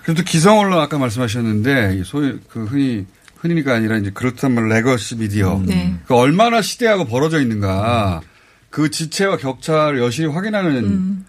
그래도 0.03 0.23
기성 0.23 0.59
언론 0.59 0.79
아까 0.81 0.99
말씀하셨는데 0.99 1.99
이 1.99 2.05
소위 2.05 2.35
그 2.49 2.65
흔히 2.67 3.07
흔히가 3.37 3.75
아니라 3.75 3.97
이제 3.99 4.11
그렇단 4.13 4.53
말 4.55 4.69
legacy 4.69 5.17
media. 5.17 5.61
네. 5.65 5.95
그 6.07 6.15
얼마나 6.15 6.63
시대하고 6.63 7.05
벌어져 7.07 7.41
있는가 7.41 8.21
그 8.71 8.91
지체와 8.91 9.37
격차를 9.39 10.01
여실히 10.01 10.29
확인하는 10.29 11.25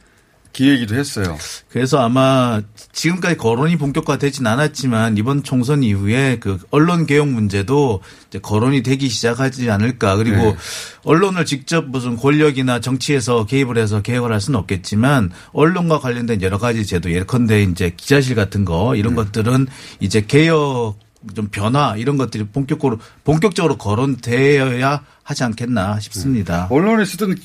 기회이기도 0.58 0.96
했어요. 0.96 1.38
그래서 1.70 2.00
아마 2.00 2.62
지금까지 2.92 3.38
거론이 3.38 3.78
본격화되진 3.78 4.48
않았지만 4.48 5.16
이번 5.18 5.44
총선 5.44 5.84
이후에 5.84 6.40
그 6.40 6.58
언론 6.72 7.06
개혁 7.06 7.28
문제도 7.28 8.02
이제 8.28 8.40
거론이 8.40 8.82
되기 8.82 9.08
시작하지 9.08 9.70
않을까. 9.70 10.16
그리고 10.16 10.38
네. 10.38 10.56
언론을 11.04 11.46
직접 11.46 11.88
무슨 11.88 12.18
권력이나 12.18 12.80
정치에서 12.80 13.46
개입을 13.46 13.78
해서 13.78 14.02
개혁을 14.02 14.32
할 14.32 14.42
수는 14.42 14.60
없겠지만 14.60 15.30
언론과 15.54 16.00
관련된 16.00 16.42
여러 16.42 16.58
가지 16.58 16.88
제도 16.88 17.12
예컨대 17.14 17.62
이제 17.62 17.94
기자실 17.96 18.36
같은 18.36 18.66
거 18.66 18.96
이런 18.96 19.14
것들은 19.14 19.68
이제 20.00 20.22
개혁 20.22 20.98
좀 21.36 21.50
변화 21.50 21.96
이런 21.98 22.18
것들이 22.18 22.46
본격적으로 22.46 23.00
본격적으로 23.24 23.78
거론되어야 23.78 25.04
하지 25.24 25.44
않겠나 25.44 26.00
싶습니다. 26.00 26.68
언론에 26.72 27.06
쓰던 27.06 27.36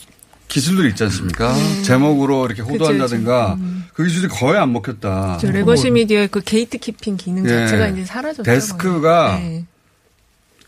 기술들이 0.52 0.90
있지 0.90 1.02
않습니까? 1.04 1.54
제목으로 1.82 2.44
이렇게 2.44 2.60
호도한다든가 2.60 3.58
그 3.94 4.04
기술이 4.04 4.28
거의 4.28 4.60
안 4.60 4.70
먹혔다. 4.74 5.38
저 5.40 5.50
legacy 5.50 5.90
media의 5.90 6.28
그 6.28 6.42
gate 6.42 6.76
keeping 6.76 7.16
기능 7.16 7.46
예. 7.46 7.48
자체가 7.48 7.88
이제 7.88 8.04
사라졌죠. 8.04 8.42
데스크가 8.42 9.38
네. 9.38 9.64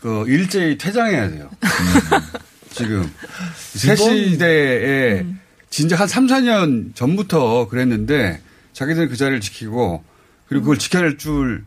그 0.01 0.25
일제히 0.27 0.79
퇴장해야 0.79 1.29
돼요. 1.29 1.51
지금 2.71 3.11
새 3.75 3.95
시대에 3.95 5.21
음. 5.21 5.39
진짜 5.69 5.95
한 5.95 6.07
3, 6.07 6.25
4년 6.25 6.95
전부터 6.95 7.67
그랬는데 7.67 8.41
자기들은 8.73 9.09
그 9.09 9.15
자리를 9.15 9.39
지키고 9.39 10.03
그리고 10.47 10.63
그걸 10.63 10.79
지켜낼 10.79 11.19
줄 11.19 11.63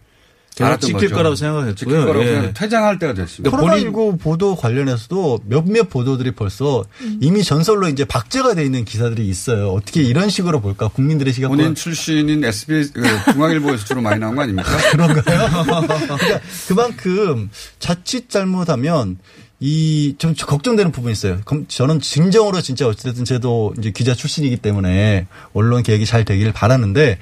계속 0.59 0.65
알았던 0.65 0.87
지킬 0.89 1.01
거죠. 1.09 1.15
거라고 1.15 1.37
생각했고요. 1.37 1.75
지킬 1.75 1.97
거라고 2.05 2.25
예. 2.25 2.53
퇴장할 2.53 2.99
때가 2.99 3.15
됐습니다. 3.15 3.57
코로나19 3.57 4.21
보도 4.21 4.57
관련해서도 4.57 5.41
몇몇 5.47 5.89
보도들이 5.89 6.33
벌써 6.33 6.85
이미 7.21 7.45
전설로 7.45 7.89
이제 7.89 8.05
박제가 8.05 8.55
돼 8.55 8.65
있는 8.65 8.85
기사들이 8.85 9.27
있어요. 9.29 9.71
어떻게 9.71 10.03
이런 10.03 10.29
식으로 10.29 10.61
볼까? 10.61 10.89
국민들의 10.89 11.33
시각 11.33 11.49
본인 11.49 11.75
출신인 11.75 12.43
SBS 12.45 12.93
그 12.93 13.03
중앙일보에서 13.33 13.85
주로 13.85 14.01
많이 14.01 14.19
나온 14.21 14.35
거 14.35 14.43
아닙니까? 14.43 14.69
그런가요? 14.91 15.49
그러니까 15.65 16.41
그만큼 16.67 17.51
자칫 17.79 18.29
잘못하면 18.29 19.19
이좀 19.61 20.35
걱정되는 20.35 20.93
부분이 20.93 21.13
있어요. 21.13 21.41
그럼 21.45 21.67
저는 21.69 22.01
진정으로 22.01 22.61
진짜 22.61 22.87
어쨌든 22.87 23.25
저도 23.25 23.75
이제 23.79 23.91
기자 23.91 24.15
출신이기 24.15 24.57
때문에 24.59 25.27
언론 25.53 25.83
개혁이 25.83 26.07
잘 26.07 26.25
되기를 26.25 26.53
바라는데 26.53 27.19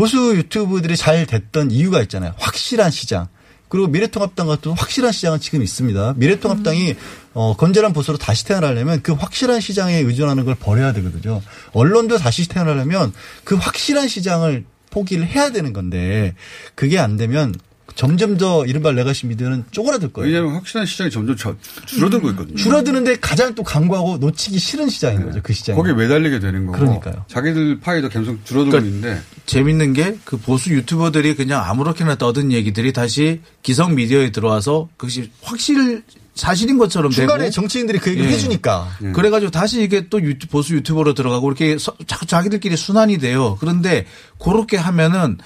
보수 0.00 0.34
유튜브들이 0.34 0.96
잘 0.96 1.26
됐던 1.26 1.70
이유가 1.70 2.00
있잖아요. 2.00 2.32
확실한 2.38 2.90
시장. 2.90 3.28
그리고 3.68 3.86
미래통합당 3.86 4.46
같은 4.46 4.72
확실한 4.72 5.12
시장은 5.12 5.40
지금 5.40 5.62
있습니다. 5.62 6.14
미래통합당이 6.16 6.96
어, 7.34 7.54
건전한 7.54 7.92
보수로 7.92 8.16
다시 8.16 8.46
태어나려면 8.46 9.02
그 9.02 9.12
확실한 9.12 9.60
시장에 9.60 9.96
의존하는 9.98 10.46
걸 10.46 10.54
버려야 10.54 10.94
되거든요. 10.94 11.42
언론도 11.72 12.16
다시 12.16 12.48
태어나려면 12.48 13.12
그 13.44 13.56
확실한 13.56 14.08
시장을 14.08 14.64
포기를 14.90 15.26
해야 15.26 15.52
되는 15.52 15.74
건데 15.74 16.34
그게 16.74 16.98
안 16.98 17.18
되면 17.18 17.54
점점 17.94 18.38
더 18.38 18.64
이른바 18.64 18.92
레가시 18.92 19.26
미디어는 19.26 19.64
쪼그라들 19.70 20.12
거예요. 20.14 20.28
왜냐하면 20.28 20.54
확실한 20.54 20.86
시장이 20.86 21.10
점점 21.10 21.36
저- 21.36 21.54
줄어들고 21.86 22.30
있거든요. 22.30 22.56
줄어드는데 22.56 23.16
가장 23.20 23.54
또 23.54 23.62
강구하고 23.62 24.16
놓치기 24.16 24.58
싫은 24.58 24.88
시장인 24.88 25.26
거죠. 25.26 25.40
그 25.42 25.52
시장. 25.52 25.76
거기에 25.76 25.92
매달리게 25.92 26.38
되는 26.40 26.66
거고. 26.66 26.78
그러니까요. 26.78 27.24
자기들 27.28 27.80
파이도 27.80 28.08
계속 28.08 28.42
줄어들고 28.46 28.70
그러니까 28.70 28.78
있는데 28.96 29.22
재밌는 29.50 29.92
게 29.94 30.16
그 30.24 30.36
보수 30.38 30.70
유튜버들이 30.72 31.34
그냥 31.34 31.62
아무렇게나 31.64 32.16
떠든 32.16 32.52
얘기들이 32.52 32.92
다시 32.92 33.40
기성 33.62 33.94
미디어에 33.94 34.30
들어와서 34.32 34.88
그것이 34.96 35.30
확실 35.42 36.02
사실인 36.34 36.78
것처럼 36.78 37.10
중간에 37.10 37.44
되고 37.44 37.50
정치인들이 37.52 37.98
그 37.98 38.10
얘기를 38.10 38.30
예. 38.30 38.34
해주니까. 38.34 38.88
그래가지고 39.14 39.50
다시 39.50 39.82
이게 39.82 40.08
또 40.08 40.22
유튜, 40.22 40.46
보수 40.48 40.74
유튜버로 40.74 41.14
들어가고 41.14 41.48
이렇게 41.48 41.76
서- 41.78 41.96
자꾸 42.06 42.24
자기들끼리 42.26 42.76
순환이 42.76 43.18
돼요. 43.18 43.56
그런데 43.60 44.06
그렇게 44.38 44.76
하면은 44.76 45.38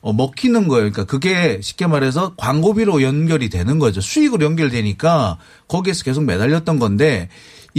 어, 0.00 0.12
먹히는 0.12 0.68
거예요. 0.68 0.92
그러니까 0.92 1.04
그게 1.04 1.58
쉽게 1.60 1.86
말해서 1.88 2.34
광고비로 2.36 3.02
연결이 3.02 3.48
되는 3.48 3.78
거죠. 3.80 4.00
수익으로 4.00 4.44
연결되니까 4.44 5.38
거기에서 5.66 6.04
계속 6.04 6.24
매달렸던 6.24 6.78
건데 6.78 7.28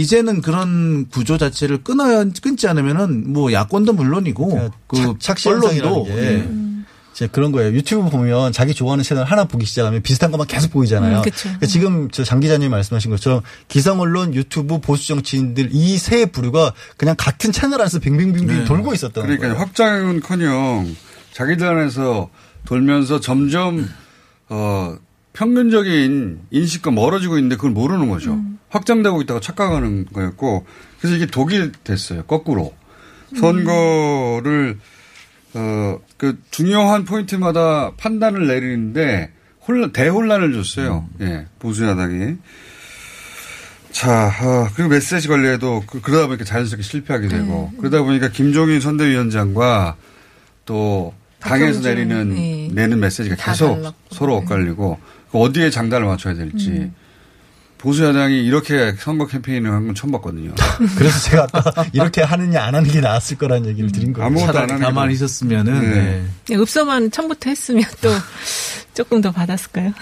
이제는 0.00 0.40
그런 0.40 1.08
구조 1.08 1.36
자체를 1.38 1.82
끊어야 1.84 2.24
끊지 2.42 2.66
않으면은 2.68 3.32
뭐 3.32 3.52
야권도 3.52 3.92
물론이고 3.92 4.70
그 4.86 5.14
착시현상이라는 5.18 5.92
언론도 5.92 6.04
게 6.14 6.16
예. 6.16 6.48
이제 7.12 7.26
그런 7.26 7.50
거예요. 7.52 7.72
유튜브 7.74 8.08
보면 8.08 8.52
자기 8.52 8.72
좋아하는 8.72 9.02
채널 9.04 9.24
하나 9.24 9.44
보기 9.44 9.66
시작하면 9.66 10.00
비슷한 10.00 10.30
것만 10.30 10.46
계속 10.46 10.70
보이잖아요. 10.70 11.18
음, 11.18 11.22
그쵸. 11.22 11.42
그러니까 11.42 11.66
지금 11.66 12.10
저 12.10 12.22
장 12.24 12.40
기자님 12.40 12.70
말씀하신 12.70 13.10
것처럼 13.10 13.42
기성 13.68 14.00
언론, 14.00 14.32
유튜브, 14.32 14.78
보수 14.80 15.08
정치인들 15.08 15.70
이 15.72 15.98
세 15.98 16.24
부류가 16.26 16.72
그냥 16.96 17.14
같은 17.18 17.52
채널 17.52 17.80
안에서 17.80 17.98
빙빙빙빙 17.98 18.58
네. 18.60 18.64
돌고 18.64 18.94
있었던 18.94 19.22
그러니까 19.24 19.48
거예요. 19.48 19.58
확장은커녕 19.60 20.96
자기들 21.32 21.66
안에서 21.66 22.30
돌면서 22.64 23.20
점점 23.20 23.88
어 24.48 24.96
평균적인 25.40 26.40
인식과 26.50 26.90
멀어지고 26.90 27.36
있는데 27.38 27.56
그걸 27.56 27.70
모르는 27.70 28.10
거죠. 28.10 28.38
확장되고 28.68 29.22
있다가 29.22 29.40
착각하는 29.40 30.06
거였고 30.12 30.66
그래서 30.98 31.16
이게 31.16 31.26
독이 31.26 31.72
됐어요. 31.82 32.24
거꾸로 32.24 32.74
선거를 33.36 34.78
어 35.54 35.98
그 36.20 36.38
중요한 36.50 37.06
포인트마다 37.06 37.92
판단을 37.96 38.46
내리는데 38.46 39.32
혼란 39.66 39.90
대혼란을 39.90 40.52
줬어요. 40.52 41.08
예 41.22 41.46
보수 41.58 41.86
야당이. 41.86 42.36
자, 43.90 44.26
어, 44.42 44.68
그리고 44.74 44.90
메시지 44.90 45.26
관리에도 45.26 45.82
그, 45.86 46.10
러다 46.10 46.26
보니까 46.26 46.44
자연스럽게 46.44 46.82
실패하게 46.82 47.28
되고 47.28 47.72
그러다 47.78 48.02
보니까 48.02 48.28
김종인 48.28 48.80
선대위원장과 48.80 49.96
또 50.66 51.14
당에서 51.38 51.80
내리는 51.80 52.36
예. 52.36 52.68
내는 52.70 53.00
메시지가 53.00 53.36
다 53.36 53.52
계속 53.52 53.76
달랐고. 53.76 54.14
서로 54.14 54.36
엇갈리고 54.36 54.98
그 55.00 55.10
어디에 55.32 55.70
장단을 55.70 56.06
맞춰야 56.06 56.34
될지 56.34 56.90
보수 57.78 58.04
야당이 58.04 58.44
이렇게 58.44 58.94
선거 58.98 59.26
캠페인을 59.26 59.70
한 59.72 59.86
건 59.86 59.94
처음 59.94 60.12
봤거든요. 60.12 60.52
그래서 60.98 61.18
제가 61.30 61.46
아까 61.52 61.84
이렇게 61.92 62.20
하느냐 62.22 62.62
안 62.62 62.74
하는 62.74 62.90
게 62.90 63.00
나았을 63.00 63.38
거라는 63.38 63.68
얘기를 63.70 63.90
드린 63.90 64.12
거예요. 64.12 64.26
아무것도 64.26 64.58
안 64.58 64.64
하는 64.64 64.76
게 64.78 64.82
가만히 64.84 65.08
더- 65.08 65.14
있었으면은 65.14 65.80
네. 65.80 65.88
네. 65.88 66.24
네, 66.48 66.56
읍서만 66.56 67.10
처음부터 67.10 67.48
했으면 67.48 67.84
또 68.02 68.10
조금 68.94 69.20
더 69.22 69.30
받았을까요? 69.32 69.92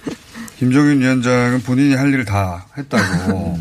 김종인 0.58 1.00
위원장은 1.00 1.62
본인이 1.62 1.94
할 1.94 2.08
일을 2.12 2.24
다 2.24 2.66
했다고 2.78 3.58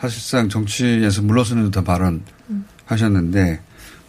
사실상 0.00 0.48
정치에서 0.48 1.22
물러서는 1.22 1.64
듯한 1.64 1.82
발언 1.84 2.22
하셨는데 2.86 3.60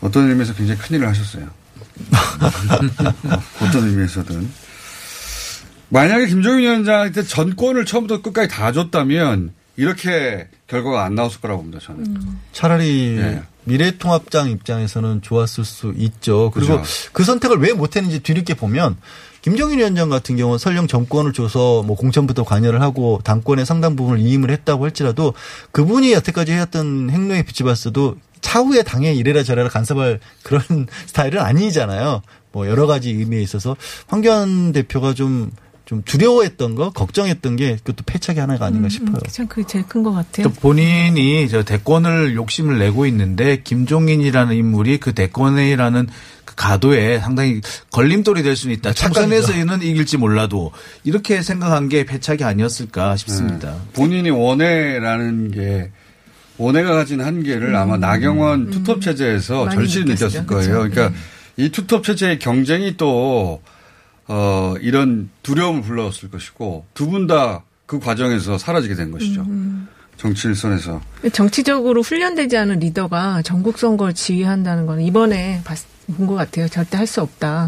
어떤 0.02 0.30
의미에서 0.30 0.54
굉장히 0.54 0.80
큰 0.80 0.98
일을 0.98 1.08
하셨어요. 1.08 1.46
어, 1.46 3.42
어떤 3.62 3.88
의미에서든. 3.90 4.50
만약에 5.90 6.28
김종인 6.28 6.60
위원장한테 6.60 7.24
전권을 7.24 7.86
처음부터 7.86 8.22
끝까지 8.22 8.48
다 8.48 8.72
줬다면 8.72 9.54
이렇게 9.76 10.48
결과가 10.68 11.04
안 11.04 11.16
나왔을 11.16 11.42
거라고 11.42 11.62
봅니다, 11.62 11.80
저는. 11.84 12.18
차라리 12.52 13.16
네. 13.18 13.42
미래통합당 13.64 14.50
입장에서는 14.52 15.22
좋았을 15.22 15.64
수 15.64 15.94
있죠. 15.98 16.52
그리고 16.54 16.82
그죠. 16.82 17.10
그 17.14 17.24
선택을 17.24 17.60
왜 17.60 17.74
못했는지 17.74 18.20
뒤늦게 18.20 18.56
보면 18.56 18.98
김정인 19.42 19.80
위원장 19.80 20.10
같은 20.10 20.36
경우는 20.36 20.58
설령 20.58 20.88
정권을 20.88 21.34
줘서 21.34 21.82
뭐 21.84 21.96
공천부터 21.96 22.44
관여를 22.44 22.82
하고 22.82 23.22
당권의 23.24 23.66
상당 23.66 23.96
부분을 23.96 24.20
이임을 24.20 24.52
했다고 24.52 24.84
할지라도 24.84 25.34
그분이 25.72 26.12
여태까지 26.14 26.52
해왔던 26.52 27.10
행동에 27.10 27.44
비춰봤어도 27.44 28.18
차후에 28.42 28.84
당에 28.84 29.14
이래라 29.14 29.44
저래라 29.44 29.70
간섭할 29.70 30.20
그런 30.44 30.62
스타일은 31.08 31.40
아니잖아요. 31.40 32.22
뭐 32.52 32.68
여러 32.68 32.88
가지 32.88 33.12
의미에 33.12 33.42
있어서 33.42 33.76
황교안 34.08 34.74
대표가 34.74 35.14
좀 35.14 35.52
좀 35.90 36.04
두려워했던 36.04 36.76
거, 36.76 36.92
걱정했던 36.92 37.56
게 37.56 37.78
그것도 37.78 38.04
패착이 38.06 38.38
하나가 38.38 38.68
아닌가 38.68 38.90
싶어요. 38.90 39.18
참 39.32 39.48
그게 39.48 39.66
제일 39.66 39.88
큰 39.88 40.04
것 40.04 40.12
같아요. 40.12 40.44
또 40.48 40.54
본인이 40.54 41.50
저 41.50 41.64
대권을 41.64 42.36
욕심을 42.36 42.78
내고 42.78 43.08
있는데 43.08 43.64
김종인이라는 43.64 44.56
인물이 44.56 45.00
그 45.00 45.14
대권이라는 45.16 46.08
그 46.46 46.54
가도에 46.56 47.18
상당히 47.18 47.62
걸림돌이 47.90 48.44
될 48.44 48.56
수는 48.56 48.76
있다. 48.76 48.94
총선에서는 48.94 49.82
이길지 49.82 50.18
몰라도 50.18 50.72
이렇게 51.04 51.42
생각한 51.42 51.90
게 51.90 52.06
패착이 52.06 52.44
아니었을까 52.44 53.16
싶습니다. 53.18 53.74
본인이 53.94 54.30
원해라는 54.30 55.50
게 55.50 55.90
원해가 56.58 56.94
가진 56.94 57.20
한계를 57.20 57.76
아마 57.76 57.98
나경원 57.98 58.70
투톱 58.70 59.02
체제에서 59.02 59.70
절실히. 59.70 60.14
느꼈을 60.14 60.46
거예요. 60.46 60.82
그쵸. 60.84 60.90
그러니까 60.94 61.20
이 61.58 61.70
투톱 61.70 62.04
체제의 62.04 62.38
경쟁이 62.38 62.96
또 62.96 63.64
어, 64.30 64.76
이런 64.80 65.30
두려움을 65.44 65.82
불러왔을 65.82 66.30
것이고 66.30 66.86
두 66.94 67.08
분 67.10 67.28
다 67.28 67.64
그 67.86 67.98
과정에서 68.00 68.60
사라지게 68.60 68.94
된 68.94 69.10
것이죠. 69.10 69.44
정치 70.16 70.48
일선에서. 70.48 71.02
정치적으로 71.34 72.04
훈련되지 72.04 72.56
않은 72.58 72.78
리더가 72.82 73.42
전국 73.42 73.80
선거를 73.80 74.14
지휘한다는 74.14 74.86
건 74.86 75.02
이번에 75.02 75.62
본 76.16 76.28
것 76.28 76.36
같아요. 76.36 76.68
절대 76.68 76.98
할 76.98 77.08
수 77.08 77.22
없다. 77.24 77.66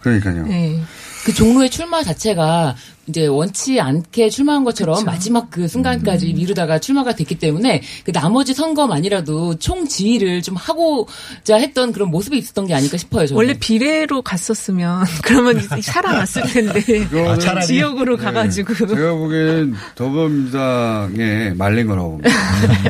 그러니까요. 0.00 0.46
네. 0.46 0.80
그 1.24 1.34
종로의 1.34 1.70
출마 1.70 2.02
자체가 2.02 2.74
이제 3.06 3.26
원치 3.26 3.80
않게 3.80 4.28
출마한 4.30 4.64
것처럼 4.64 5.04
마지막 5.04 5.50
그 5.50 5.66
순간까지 5.66 6.32
미루다가 6.34 6.78
출마가 6.78 7.16
됐기 7.16 7.36
때문에 7.36 7.82
그 8.04 8.12
나머지 8.12 8.54
선거만이라도 8.54 9.58
총 9.58 9.86
지휘를 9.86 10.42
좀 10.42 10.56
하고자 10.56 11.56
했던 11.56 11.92
그런 11.92 12.10
모습이 12.10 12.36
있었던 12.38 12.66
게 12.66 12.74
아닐까 12.74 12.96
싶어요. 12.96 13.26
저는. 13.26 13.36
원래 13.36 13.54
비례로 13.58 14.22
갔었으면 14.22 15.04
그러면 15.24 15.60
살아났을 15.82 16.42
텐데 16.42 17.08
아. 17.26 17.60
지역으로 17.60 18.16
가가지고 18.16 18.74
제가 18.74 19.14
보기엔 19.14 19.74
더불어민주당에 19.94 21.54
말린 21.56 21.86
거라고 21.86 22.10
봅니다. 22.12 22.30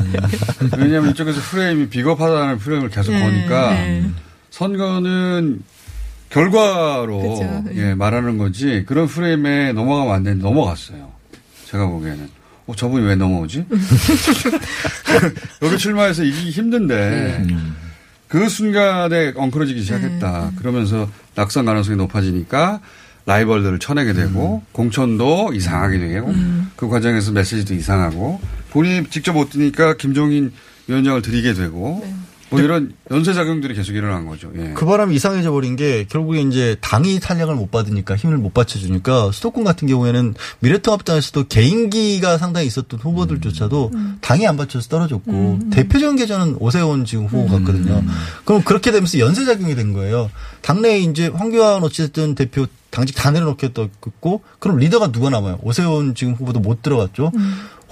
왜냐하면 0.77 1.11
이쪽에서 1.11 1.39
프레임이 1.41 1.89
비겁하다는 1.89 2.59
프레임을 2.59 2.89
계속 2.89 3.11
네, 3.13 3.23
보니까 3.23 3.71
네. 3.71 4.05
선거는 4.51 5.61
결과로 6.29 7.19
그죠. 7.21 7.63
예, 7.75 7.93
말하는 7.95 8.37
거지 8.37 8.83
그런 8.87 9.07
프레임에 9.07 9.73
넘어가면 9.73 10.13
안 10.13 10.23
되는데 10.23 10.43
넘어갔어요. 10.43 11.11
제가 11.65 11.87
보기에는 11.87 12.29
어, 12.67 12.75
저분이 12.75 13.05
왜 13.05 13.15
넘어오지? 13.15 13.65
여기 15.63 15.77
출마해서 15.77 16.23
이기기 16.23 16.51
힘든데 16.51 17.47
그 18.27 18.47
순간에 18.47 19.33
엉클어지기 19.35 19.81
시작했다. 19.81 20.51
그러면서 20.57 21.09
낙선 21.35 21.65
가능성이 21.65 21.97
높아지니까 21.97 22.79
라이벌들을 23.25 23.79
쳐내게 23.79 24.13
되고 24.13 24.63
공천도 24.71 25.53
이상하게 25.53 25.99
되고 25.99 26.33
그 26.75 26.87
과정에서 26.87 27.31
메시지도 27.31 27.73
이상하고 27.73 28.39
본인이 28.71 29.07
직접 29.09 29.33
못 29.33 29.49
드니까 29.49 29.95
김종인 29.97 30.51
위원장을 30.87 31.21
드리게 31.21 31.53
되고 31.53 32.05
뭐 32.49 32.59
이런 32.61 32.93
연쇄작용들이 33.11 33.75
계속 33.75 33.93
일어난 33.93 34.25
거죠. 34.25 34.51
예. 34.57 34.73
그 34.73 34.85
바람에 34.85 35.13
이상해져 35.13 35.51
버린 35.51 35.75
게 35.75 36.05
결국에 36.09 36.41
이제 36.41 36.77
당이 36.81 37.19
탄력을 37.19 37.53
못 37.53 37.69
받으니까 37.71 38.15
힘을 38.15 38.37
못 38.37 38.53
받쳐주니까 38.53 39.31
수도권 39.31 39.63
같은 39.63 39.87
경우에는 39.87 40.33
미래통합당에서도 40.59 41.47
개인기가 41.47 42.37
상당히 42.37 42.67
있었던 42.67 42.99
후보들조차도 42.99 43.91
당이 44.21 44.47
안 44.47 44.57
받쳐서 44.57 44.89
떨어졌고 44.89 45.59
대표적인 45.71 46.17
계좌는 46.17 46.55
오세훈 46.59 47.05
지금 47.05 47.25
후보 47.25 47.47
같거든요. 47.47 48.03
그럼 48.45 48.63
그렇게 48.63 48.91
되면서 48.91 49.19
연쇄작용이 49.19 49.75
된 49.75 49.93
거예요. 49.93 50.29
당내에 50.61 50.99
이제 50.99 51.27
황교안 51.27 51.83
어쨌든 51.83 52.35
대표 52.35 52.65
당직 52.89 53.15
다 53.15 53.29
내려놓겠다고 53.29 54.41
그럼 54.57 54.77
리더가 54.77 55.11
누가 55.11 55.29
남아요? 55.29 55.59
오세훈 55.61 56.15
지금 56.15 56.33
후보도 56.33 56.59
못 56.59 56.81
들어갔죠. 56.81 57.31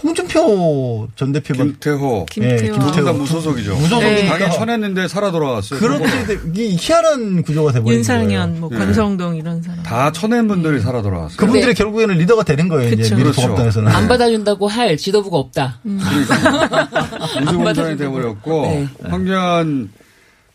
홍준표 0.03 1.07
전 1.15 1.31
대표가 1.31 1.63
김태호, 1.63 2.25
예, 2.41 2.55
김태호 2.57 3.13
무소속이죠. 3.13 3.75
무소속이니까 3.75 4.37
당이 4.37 4.53
쳐냈는데 4.55 5.07
살아 5.07 5.31
돌아왔어요. 5.31 5.79
그렇게 5.79 6.05
이게 6.53 6.75
희한한 6.79 7.41
구조가 7.41 7.71
돼버린 7.71 7.97
윤상현, 7.97 8.29
거예요. 8.29 8.59
뭐 8.59 8.69
예. 8.73 8.77
권성동 8.77 9.35
이런 9.37 9.61
사람. 9.63 9.81
다 9.81 10.11
쳐낸 10.11 10.47
분들이 10.47 10.79
살아 10.81 11.01
돌아왔어요. 11.01 11.37
그분들이 11.37 11.73
결국에는 11.73 12.15
리더가 12.15 12.43
되는 12.43 12.67
거예요. 12.67 12.89
이제 12.89 13.03
그쵸. 13.03 13.15
미래통합당에서는. 13.15 13.91
안 13.91 14.07
받아준다고 14.07 14.67
할 14.67 14.97
지도부가 14.97 15.37
없다. 15.37 15.79
우주공산이 15.83 17.63
받아주고. 17.63 17.97
돼버렸고 17.97 18.61
네. 18.67 18.87
황교안 19.09 19.89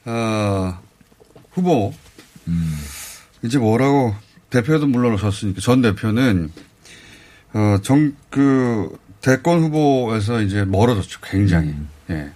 어, 0.04 0.78
후보 1.52 1.92
이제 3.44 3.58
뭐라고 3.58 4.14
대표도 4.50 4.86
물러나셨으니까 4.86 5.60
전 5.60 5.82
대표는 5.82 6.52
어, 7.54 7.78
정 7.82 8.14
그 8.32 8.88
대권 9.22 9.60
후보에서 9.62 10.40
이제 10.42 10.64
멀어졌죠. 10.64 11.20
굉장히 11.22 11.74
예 12.10 12.30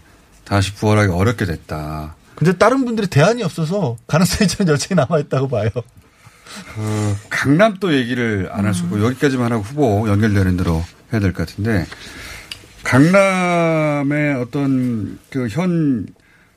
다시 0.44 0.72
부활하기 0.74 1.10
어렵게 1.12 1.44
됐다. 1.44 2.14
근데 2.36 2.56
다른 2.56 2.84
분들이 2.84 3.06
대안이 3.08 3.42
없어서 3.42 3.96
가능성이 4.06 4.46
좀 4.48 4.68
여전히 4.68 4.96
남아있다고 5.00 5.48
봐요. 5.48 5.68
그 6.74 7.16
강남 7.28 7.76
또 7.80 7.92
얘기를 7.92 8.48
안 8.52 8.64
할 8.64 8.72
수 8.74 8.84
없고 8.84 9.02
여기까지만 9.04 9.52
하고 9.52 9.62
후보 9.62 10.08
연결되는 10.08 10.56
대로 10.56 10.82
해야 11.12 11.20
될 11.20 11.32
것 11.32 11.46
같은데 11.48 11.86
강남의 12.84 14.34
어떤 14.36 15.18
그 15.30 15.48
현 15.50 16.06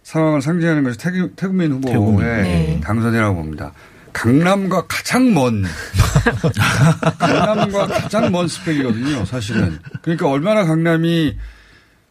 상황을 0.03 0.41
상징하는 0.41 0.83
것이 0.83 0.97
태국, 0.97 1.35
태국민 1.35 1.71
후보의 1.73 1.93
태국민. 1.93 2.25
네. 2.25 2.81
당선이라고 2.83 3.35
봅니다. 3.35 3.73
강남과 4.13 4.87
가장 4.87 5.33
먼 5.33 5.63
강남과 7.19 7.87
가장 7.87 8.31
먼 8.31 8.47
스펙이거든요, 8.47 9.25
사실은. 9.25 9.79
그러니까 10.01 10.29
얼마나 10.29 10.65
강남이 10.65 11.37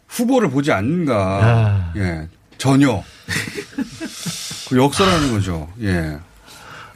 후보를 0.08 0.50
보지 0.50 0.72
않는가. 0.72 1.40
아. 1.42 1.92
예, 1.96 2.28
전혀. 2.56 3.02
그 4.68 4.76
역사라는 4.76 5.32
거죠. 5.32 5.68
예. 5.82 6.18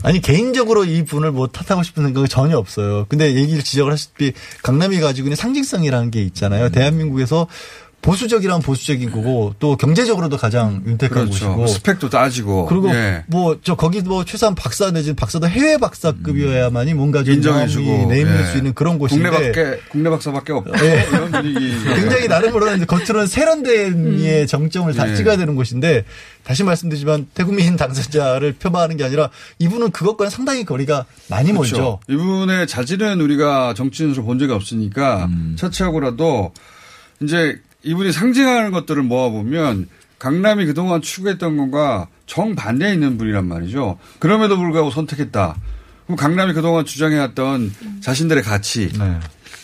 아니 0.02 0.20
개인적으로 0.20 0.84
이 0.84 1.04
분을 1.04 1.30
뭐 1.30 1.46
탓하고 1.46 1.82
싶은 1.82 2.04
생각은 2.04 2.28
전혀 2.28 2.58
없어요. 2.58 3.06
근데 3.08 3.34
얘기를 3.34 3.62
지적을 3.62 3.92
하셨듯이 3.92 4.32
강남이 4.62 4.98
가지고 5.00 5.28
있는 5.28 5.36
상징성이라는 5.36 6.10
게 6.10 6.22
있잖아요. 6.22 6.66
음. 6.66 6.72
대한민국에서 6.72 7.46
보수적이란 8.02 8.60
보수적인 8.62 9.12
거고 9.12 9.54
또 9.60 9.76
경제적으로도 9.76 10.36
가장 10.36 10.82
윤택한 10.84 11.26
그렇죠. 11.26 11.54
곳이고 11.54 11.66
스펙도 11.68 12.10
따지고. 12.10 12.66
그리고 12.66 12.90
예. 12.90 13.22
뭐저 13.28 13.76
거기 13.76 14.00
뭐 14.00 14.24
최소한 14.24 14.56
박사 14.56 14.90
내지는 14.90 15.14
박사도 15.14 15.48
해외 15.48 15.76
박사급이어야만이 15.78 16.94
뭔가 16.94 17.22
좀 17.22 17.34
인정해주고 17.34 18.08
내밀 18.08 18.40
예. 18.40 18.44
수 18.46 18.56
있는 18.56 18.74
그런 18.74 18.98
곳인데 18.98 19.30
국내밖에 19.30 19.80
국내 19.88 20.10
박사밖에 20.10 20.52
없다. 20.52 20.84
예. 20.84 21.06
이런 21.08 21.30
분위기. 21.30 21.72
굉장히 21.94 22.26
나름으로는 22.26 22.78
이제 22.78 22.86
겉으로는 22.86 23.28
세련된의 23.28 24.48
정점을 24.48 24.92
다 24.94 25.08
예. 25.08 25.14
찍어야 25.14 25.36
되는 25.36 25.54
곳인데 25.54 26.04
다시 26.42 26.64
말씀드리지만 26.64 27.28
태국민 27.34 27.76
당선자를 27.76 28.54
표방하는 28.54 28.96
게 28.96 29.04
아니라 29.04 29.30
이분은 29.60 29.92
그것과는 29.92 30.28
상당히 30.28 30.64
거리가 30.64 31.04
많이 31.28 31.52
멀죠. 31.52 31.76
그렇죠. 31.76 32.00
이분의 32.08 32.66
자질은 32.66 33.20
우리가 33.20 33.74
정치인으로 33.74 34.24
본 34.24 34.40
적이 34.40 34.54
없으니까 34.54 35.26
음. 35.26 35.54
차치하고라도 35.56 36.52
이제 37.22 37.60
이분이 37.84 38.12
상징하는 38.12 38.70
것들을 38.70 39.02
모아보면 39.02 39.88
강남이 40.18 40.66
그동안 40.66 41.02
추구했던 41.02 41.56
것과 41.56 42.08
정반대에 42.26 42.92
있는 42.92 43.18
분이란 43.18 43.46
말이죠. 43.46 43.98
그럼에도 44.20 44.56
불구하고 44.56 44.90
선택했다. 44.90 45.56
그럼 46.04 46.16
강남이 46.16 46.52
그동안 46.52 46.84
주장해왔던 46.84 47.74
자신들의 48.00 48.44
가치가 48.44 49.04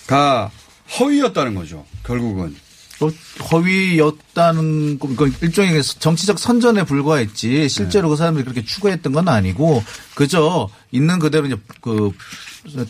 네. 0.09 0.97
허위였다는 0.99 1.55
거죠. 1.55 1.87
결국은. 2.05 2.57
또 2.99 3.13
허위였다는 3.53 4.99
거, 4.99 5.09
이건 5.09 5.33
일종의 5.41 5.83
정치적 5.85 6.41
선전에 6.41 6.83
불과했지 6.83 7.69
실제로 7.69 8.09
그 8.09 8.17
사람들이 8.17 8.43
그렇게 8.45 8.65
추구했던 8.65 9.13
건 9.13 9.29
아니고 9.29 9.85
그저 10.17 10.69
있는 10.91 11.21
그대로 11.21 11.47
이제 11.47 11.57
그 11.81 12.11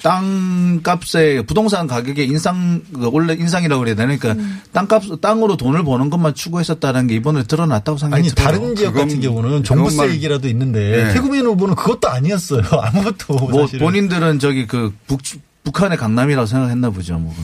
땅값의 0.02 1.44
부동산 1.46 1.86
가격의 1.86 2.26
인상 2.26 2.82
그 2.92 3.08
원래 3.12 3.34
인상이라고 3.34 3.80
그래야 3.80 3.94
되나 3.94 4.16
그러니까 4.16 4.42
땅값 4.72 5.20
땅으로 5.20 5.56
돈을 5.56 5.84
버는 5.84 6.10
것만 6.10 6.34
추구했었다는 6.34 7.06
게 7.06 7.14
이번에 7.16 7.44
드러났다고 7.44 7.98
생각이 7.98 8.20
아니 8.20 8.28
들어요. 8.30 8.44
다른 8.58 8.76
지역 8.76 8.94
같은 8.94 9.20
경우는 9.20 9.64
종부세 9.64 9.96
그것만- 9.96 10.10
얘기라도 10.12 10.48
있는데 10.48 11.04
네. 11.04 11.12
태국민 11.14 11.44
후보는 11.46 11.74
그것도 11.74 12.08
아니었어요. 12.08 12.62
아무것도 12.70 13.34
뭐 13.34 13.62
사실은. 13.66 13.84
본인들은 13.86 14.38
저기 14.38 14.66
그 14.66 14.92
북, 15.06 15.20
북한의 15.64 15.98
강남이라고 15.98 16.46
생각했나 16.46 16.90
보죠. 16.90 17.18
뭐. 17.18 17.34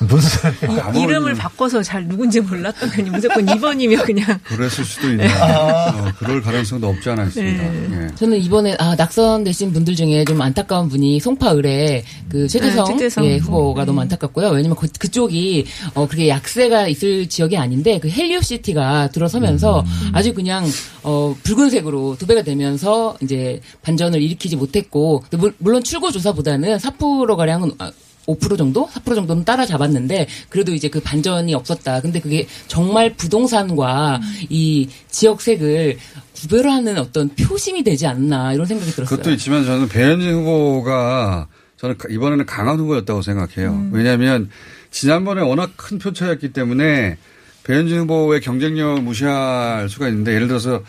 무슨 0.00 0.52
소리예요? 0.52 0.92
이름을 1.04 1.34
바꿔서 1.34 1.82
잘 1.82 2.06
누군지 2.06 2.40
몰랐던 2.40 2.90
편이 2.90 3.10
무조건 3.10 3.44
2번이면 3.46 4.04
그냥 4.04 4.38
그랬을 4.44 4.84
수도 4.84 5.08
있는. 5.10 5.26
어, 5.26 6.12
그럴 6.18 6.40
가능성도 6.40 6.88
없지 6.88 7.10
않아 7.10 7.24
있습니다. 7.24 7.64
예. 8.04 8.14
저는 8.14 8.38
이번에 8.38 8.76
아 8.78 8.94
낙선되신 8.96 9.72
분들 9.72 9.96
중에 9.96 10.24
좀 10.24 10.40
안타까운 10.40 10.88
분이 10.88 11.20
송파을에 11.20 12.04
그 12.28 12.46
최재성, 12.48 12.84
네, 12.86 12.92
최재성 12.92 13.24
예, 13.24 13.38
후보. 13.38 13.58
후보가 13.68 13.84
너무 13.84 14.00
안타깝고요. 14.02 14.48
왜냐면 14.50 14.76
그, 14.76 14.86
그쪽이 14.98 15.66
어 15.94 16.06
그렇게 16.06 16.28
약세가 16.28 16.88
있을 16.88 17.28
지역이 17.28 17.56
아닌데 17.56 17.98
그 17.98 18.08
헬리오 18.08 18.40
시티가 18.40 19.08
들어서면서 19.10 19.84
아주 20.12 20.32
그냥 20.34 20.64
어 21.02 21.34
붉은색으로 21.42 22.16
두 22.18 22.26
배가 22.26 22.42
되면서 22.42 23.16
이제 23.22 23.60
반전을 23.82 24.22
일으키지 24.22 24.56
못했고 24.56 25.24
물- 25.32 25.54
물론 25.58 25.82
출구 25.82 26.12
조사보다는 26.12 26.76
4% 26.78 27.36
가량은 27.36 27.72
아, 27.78 27.90
5% 28.28 28.58
정도? 28.58 28.86
4% 28.88 29.14
정도는 29.14 29.44
따라잡았는데 29.44 30.28
그래도 30.50 30.74
이제 30.74 30.88
그 30.88 31.00
반전이 31.00 31.54
없었다. 31.54 32.00
근데 32.00 32.20
그게 32.20 32.46
정말 32.66 33.14
부동산과 33.14 34.20
이 34.50 34.88
지역색을 35.10 35.96
구별하는 36.34 36.98
어떤 36.98 37.30
표심이 37.30 37.82
되지 37.82 38.06
않나 38.06 38.52
이런 38.52 38.66
생각이 38.66 38.90
들었어요. 38.92 39.16
그것도 39.16 39.32
있지만 39.32 39.64
저는 39.64 39.88
배현진 39.88 40.34
후보가 40.34 41.48
저는 41.78 41.96
이번에는 42.10 42.44
강한 42.46 42.78
후보였다고 42.78 43.22
생각해요. 43.22 43.70
음. 43.70 43.90
왜냐하면 43.92 44.50
지난번에 44.90 45.42
워낙 45.42 45.72
큰 45.76 45.98
표차였기 45.98 46.52
때문에 46.52 47.16
배현진 47.64 48.00
후보의 48.00 48.40
경쟁력을 48.40 49.02
무시할 49.02 49.88
수가 49.88 50.08
있는데 50.08 50.34
예를 50.34 50.48
들어서 50.48 50.82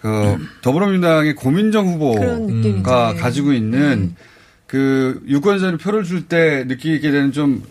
그 0.00 0.36
더불어민주당의 0.62 1.34
고민정. 1.36 1.86
후보가 1.88 3.12
네. 3.14 3.20
가지고 3.20 3.52
있는 3.52 4.16
그 4.72 5.20
유권자들이 5.28 5.76
표를 5.76 6.02
줄 6.02 6.22
때 6.28 6.64
느끼게 6.66 7.10
되는 7.10 7.30
좀 7.30 7.62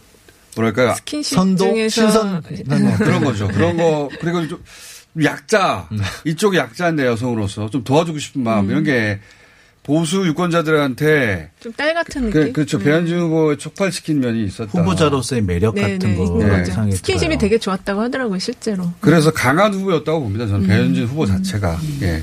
뭐랄까요 0.56 0.94
스킨십 0.94 1.36
선도 1.36 1.64
중에서 1.66 1.90
신선 1.90 2.32
뭐 2.68 2.96
그런 2.98 3.24
거죠. 3.24 3.48
그런 3.48 3.76
거 3.76 4.08
그리고 4.20 4.48
좀 4.48 4.64
약자 5.24 5.90
이쪽 6.26 6.56
약자인데 6.56 7.08
여성으로서 7.08 7.72
좀 7.72 7.84
도와주고 7.84 8.20
싶은 8.20 8.44
마음 8.44 8.70
이런 8.70 8.84
게 8.84 9.20
보수 9.82 10.28
유권자들한테 10.28 11.50
좀 11.60 11.74
딸 11.76 11.96
같은 11.96 12.30
그, 12.30 12.38
느낌. 12.38 12.54
그렇죠. 12.54 12.78
배현진 12.78 13.18
후보에 13.18 13.56
촉발시킨 13.58 14.20
면이 14.20 14.44
있었다. 14.46 14.70
후보자로서의 14.80 15.42
매력 15.42 15.74
네, 15.74 15.94
같은 15.94 15.98
네, 16.12 16.16
거. 16.16 16.28
생각이 16.28 16.92
스킨십이. 16.98 17.40
되게 17.40 17.58
좋았다고 17.58 18.00
하더라고요, 18.00 18.38
실제로. 18.38 18.92
그래서 19.00 19.32
강한 19.32 19.74
후보였다고 19.74 20.22
봅니다. 20.22 20.46
저는 20.46 20.68
배현진 20.68 21.08
후보 21.08 21.26
자체가. 21.26 21.80
예. 22.04 22.22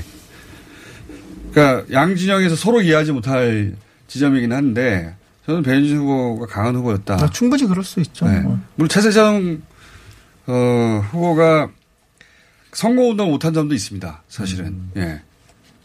그러니까 1.51 1.85
양진영에서 1.91 2.55
서로 2.55 2.81
이해하지 2.81 3.11
못할 3.11 3.73
지점이긴 4.09 4.51
한데 4.51 5.15
저는 5.45 5.63
배현진 5.63 5.97
후보가 5.97 6.47
강한 6.47 6.75
후보였다. 6.75 7.15
아, 7.15 7.29
충분히 7.29 7.65
그럴 7.65 7.83
수 7.83 7.99
있죠. 8.01 8.27
네. 8.27 8.41
어. 8.45 8.59
물론 8.75 8.89
최세정 8.89 9.61
어, 10.47 11.03
후보가 11.11 11.69
선거운동 12.73 13.29
못한 13.29 13.53
점도 13.53 13.73
있습니다. 13.73 14.23
사실은. 14.27 14.75
예. 14.97 15.21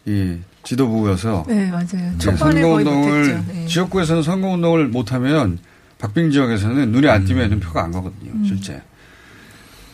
이 0.06 0.38
지도부여서 0.64 1.44
네, 1.48 1.70
맞아요. 1.70 1.86
네, 1.92 2.18
초반에 2.18 2.60
거의 2.62 2.84
선거운동을. 2.84 3.44
네. 3.46 3.66
지역구에서는 3.66 4.22
선거운동을 4.22 4.88
못하면 4.88 5.58
박빙 5.98 6.30
지역에서는 6.30 6.92
눈에 6.92 7.08
안 7.08 7.24
띄면 7.24 7.60
표가 7.60 7.84
안 7.84 7.92
가거든요. 7.92 8.46
실제. 8.46 8.82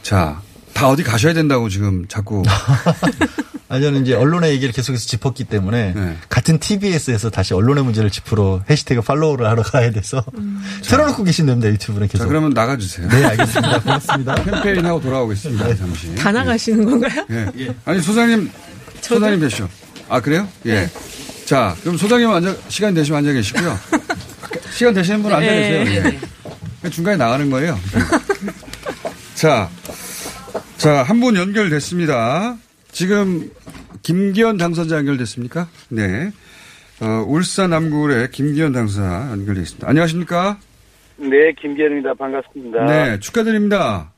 자, 0.03 0.40
다 0.72 0.88
어디 0.88 1.02
가셔야 1.02 1.33
된다고 1.35 1.68
지금 1.68 2.06
자꾸. 2.09 2.42
아니, 3.68 3.85
저는 3.85 4.02
이제 4.02 4.14
언론의 4.14 4.50
얘기를 4.50 4.72
계속해서 4.72 5.06
짚었기 5.06 5.44
때문에 5.44 5.92
네. 5.94 6.16
같은 6.28 6.59
TBS에서 6.59 7.30
다시 7.30 7.54
언론의 7.54 7.85
문제를 7.85 8.11
짚으러 8.11 8.62
해시태그 8.68 9.02
팔로우를 9.02 9.46
하러 9.46 9.62
가야 9.62 9.92
돼서 9.92 10.24
틀어놓고 10.83 11.22
계신 11.22 11.46
됩니다. 11.46 11.68
유튜브는 11.68 12.09
계속. 12.09 12.24
자, 12.24 12.28
그러면 12.28 12.50
나가주세요. 12.50 13.09
네, 13.09 13.24
알겠습니다. 13.24 13.80
고맙습니다. 13.80 14.35
캠페인하고 14.42 15.00
돌아오겠습니다. 15.00 15.76
잠시. 15.76 16.12
다 16.16 16.33
나가시는 16.33 16.85
건가요? 16.85 17.24
예. 17.30 17.72
아니, 17.85 18.02
소장님, 18.02 18.50
소장님 19.02 19.38
되시죠. 19.38 19.68
아, 20.09 20.20
그래요? 20.20 20.48
예. 20.66 20.90
자, 21.44 21.76
그럼 21.83 21.96
소장님 21.96 22.28
앉아, 22.28 22.56
시간 22.68 22.92
되시면 22.92 23.18
앉아 23.18 23.33
계시고요. 23.33 23.78
시간 24.72 24.94
되시는 24.94 25.22
분 25.22 25.33
앉아 25.33 25.46
네. 25.46 25.85
계세요. 25.85 26.12
예. 26.85 26.90
중간에 26.90 27.16
나가는 27.16 27.48
거예요. 27.50 27.78
자, 29.35 29.68
자, 30.81 31.03
한 31.03 31.21
분 31.21 31.37
연결됐습니다. 31.37 32.57
지금 32.90 33.51
김기현 34.03 34.57
당선자 34.57 34.97
연결됐습니까? 34.97 35.69
네. 35.90 36.31
어, 37.03 37.23
울산 37.27 37.69
남구의 37.71 38.31
김기현 38.31 38.73
당선자 38.73 39.31
연결되어 39.33 39.62
있습니다. 39.62 39.87
안녕하십니까? 39.87 40.59
네, 41.19 41.53
김기현입니다. 41.61 42.14
반갑습니다. 42.14 42.87
네, 42.87 43.19
축하드립니다. 43.21 44.11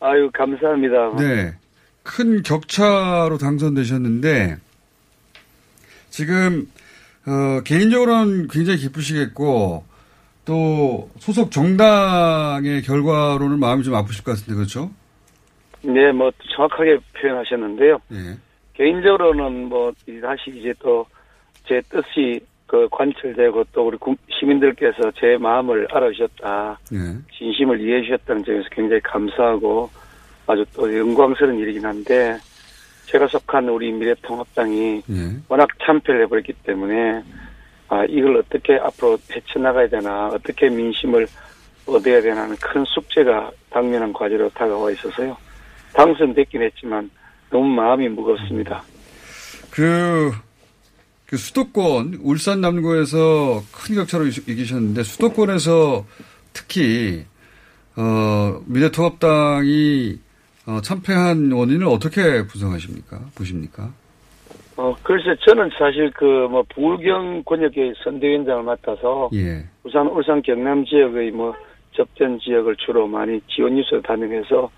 아유, 0.00 0.28
감사합니다. 0.36 1.16
네. 1.16 1.54
큰 2.02 2.42
격차로 2.42 3.38
당선되셨는데, 3.38 4.56
지금, 6.10 6.68
어, 7.24 7.60
개인적으로는 7.62 8.48
굉장히 8.48 8.80
기쁘시겠고, 8.80 9.84
또, 10.44 11.08
소속 11.20 11.52
정당의 11.52 12.82
결과로는 12.82 13.60
마음이 13.60 13.84
좀 13.84 13.94
아프실 13.94 14.24
것 14.24 14.32
같은데, 14.32 14.54
그렇죠? 14.56 14.90
네, 15.82 16.12
뭐 16.12 16.30
정확하게 16.54 16.98
표현하셨는데요. 17.20 17.98
예. 18.12 18.16
개인적으로는 18.74 19.68
뭐 19.68 19.92
이- 20.06 20.20
다시 20.20 20.50
이제 20.50 20.72
또 20.80 21.06
제 21.68 21.80
뜻이 21.88 22.40
그 22.66 22.88
관철되고 22.90 23.64
또 23.72 23.86
우리 23.86 23.96
국- 23.98 24.18
시민들께서 24.30 25.12
제 25.20 25.36
마음을 25.38 25.86
알아주셨다. 25.90 26.78
예. 26.94 26.98
진심을 27.36 27.80
이해해 27.80 28.02
주셨다는 28.02 28.44
점에서 28.44 28.68
굉장히 28.72 29.00
감사하고 29.02 29.88
아주 30.46 30.64
또 30.74 30.92
영광스러운 30.98 31.58
일이긴 31.58 31.84
한데 31.84 32.36
제가 33.06 33.26
속한 33.28 33.68
우리 33.68 33.92
미래통합당이 33.92 35.02
예. 35.10 35.36
워낙 35.48 35.68
참패를 35.84 36.22
해버렸기 36.22 36.54
때문에 36.64 37.22
아 37.88 38.04
이걸 38.06 38.38
어떻게 38.38 38.74
앞으로 38.76 39.18
헤쳐나가야 39.30 39.88
되나 39.88 40.28
어떻게 40.28 40.68
민심을 40.70 41.26
얻어야 41.86 42.20
되나 42.20 42.42
하는 42.42 42.56
큰 42.56 42.84
숙제가 42.86 43.50
당면한 43.70 44.12
과제로 44.12 44.48
다가와 44.50 44.90
있어서요. 44.92 45.36
당선됐긴 45.92 46.62
했지만 46.62 47.10
너무 47.50 47.66
마음이 47.68 48.08
무겁습니다. 48.08 48.82
그, 49.70 50.30
그 51.26 51.36
수도권, 51.36 52.18
울산 52.22 52.60
남구에서 52.60 53.62
큰 53.72 53.94
격차로 53.96 54.26
이- 54.26 54.30
이기셨는데, 54.48 55.02
수도권에서 55.02 56.04
특히, 56.52 57.24
어, 57.96 58.60
미래통합당이 58.66 60.18
어, 60.66 60.80
참패한 60.82 61.50
원인을 61.52 61.86
어떻게 61.86 62.46
분석하십니까? 62.46 63.18
보십니까? 63.34 63.90
어 64.76 64.94
글쎄 65.02 65.34
저는 65.46 65.68
사실 65.78 66.10
그 66.12 66.24
뭐 66.48 66.64
부울경 66.74 67.42
권역의 67.44 67.94
선대위원장을 68.04 68.62
맡아서 68.62 69.28
예. 69.34 69.64
울산 69.84 70.06
울산 70.06 70.40
경남 70.42 70.84
지역의 70.86 71.32
뭐 71.32 71.54
접전 71.92 72.38
지역을 72.38 72.76
주로 72.76 73.06
많이 73.06 73.40
지원 73.48 73.74
뉴스에 73.74 74.00
다니면서 74.02 74.70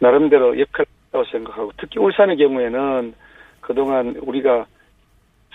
나름대로 0.00 0.58
역할이라고 0.58 1.24
생각하고 1.30 1.72
특히 1.78 2.00
울산의 2.00 2.36
경우에는 2.38 3.14
그동안 3.60 4.16
우리가 4.22 4.66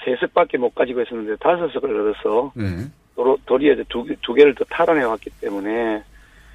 세 0.04 0.16
석밖에 0.20 0.58
못 0.58 0.74
가지고 0.74 1.02
있었는데 1.02 1.36
다섯 1.38 1.68
석을 1.70 2.00
얻어서 2.00 2.52
네. 2.56 2.64
도로, 3.16 3.38
도리에 3.46 3.76
두, 3.90 4.04
개- 4.04 4.16
두 4.22 4.34
개를 4.34 4.54
더 4.56 4.64
탈환해 4.66 5.04
왔기 5.04 5.30
때문에 5.42 6.02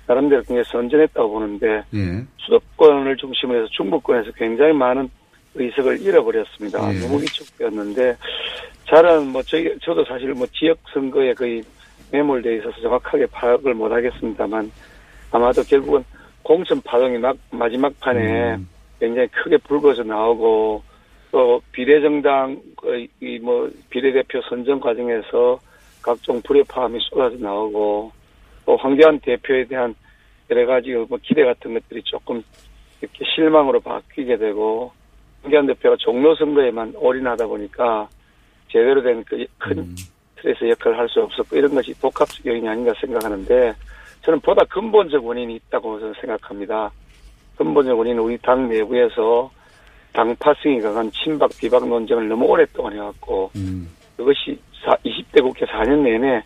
나름대로 0.06 0.42
굉장히 0.42 0.64
선전했다고 0.64 1.30
보는데 1.30 1.82
예. 1.94 2.24
수도권을 2.38 3.16
중심으로 3.16 3.60
해서 3.60 3.68
중부권에서 3.72 4.32
굉장히 4.32 4.72
많은 4.72 5.08
의석을 5.54 6.00
잃어버렸습니다. 6.00 6.94
예. 6.94 6.98
너무 7.00 7.20
위축되었는데 7.22 8.16
저는 8.88 9.28
뭐 9.28 9.42
저희 9.42 9.76
저도 9.80 10.04
사실 10.04 10.32
뭐 10.34 10.46
지역 10.52 10.78
선거에 10.92 11.32
거의 11.34 11.62
매몰돼 12.12 12.56
있어서 12.56 12.80
정확하게 12.80 13.26
파악을 13.26 13.74
못 13.74 13.90
하겠습니다만 13.90 14.70
아마도 15.30 15.62
결국은 15.62 16.04
공천 16.42 16.80
파동이 16.82 17.18
막 17.18 17.36
마지막 17.50 17.98
판에 18.00 18.56
굉장히 18.98 19.28
크게 19.28 19.56
불거져 19.58 20.02
나오고 20.02 20.82
또 21.30 21.62
비례정당 21.72 22.60
이뭐 23.20 23.70
비례대표 23.88 24.40
선정 24.48 24.80
과정에서 24.80 25.58
각종 26.02 26.40
불협화음이 26.42 26.98
쏟아져 27.02 27.36
나오고 27.36 28.12
또 28.66 28.76
황교안 28.76 29.20
대표에 29.20 29.64
대한 29.64 29.94
여러 30.50 30.66
가지 30.66 30.92
뭐 30.92 31.18
기대 31.22 31.44
같은 31.44 31.74
것들이 31.74 32.02
조금 32.04 32.42
이렇게 33.00 33.24
실망으로 33.34 33.80
바뀌게 33.80 34.36
되고 34.36 34.92
황교안 35.42 35.66
대표가 35.66 35.96
종로 35.98 36.34
선거에만 36.34 36.94
올인하다 36.96 37.46
보니까 37.46 38.08
제대로 38.68 39.02
된 39.02 39.22
그큰 39.24 39.94
틀에서 40.36 40.68
역할을 40.70 40.98
할 40.98 41.08
수 41.08 41.20
없었고 41.22 41.56
이런 41.56 41.74
것이 41.74 41.94
복합적 41.94 42.44
요인이 42.46 42.68
아닌가 42.68 42.92
생각하는데 43.00 43.72
저는 44.22 44.40
보다 44.40 44.64
근본적 44.64 45.24
원인이 45.24 45.54
있다고 45.56 45.98
저는 45.98 46.14
생각합니다. 46.20 46.90
근본적 47.56 47.98
원인은 47.98 48.22
우리 48.22 48.38
당 48.38 48.68
내부에서 48.68 49.50
당파성이 50.12 50.80
강한 50.80 51.10
친박 51.12 51.50
비박 51.58 51.86
논쟁을 51.88 52.28
너무 52.28 52.46
오랫동안 52.46 52.94
해왔고 52.94 53.50
그것이 54.16 54.58
20대 55.04 55.42
국회 55.42 55.64
4년 55.66 56.00
내내 56.00 56.42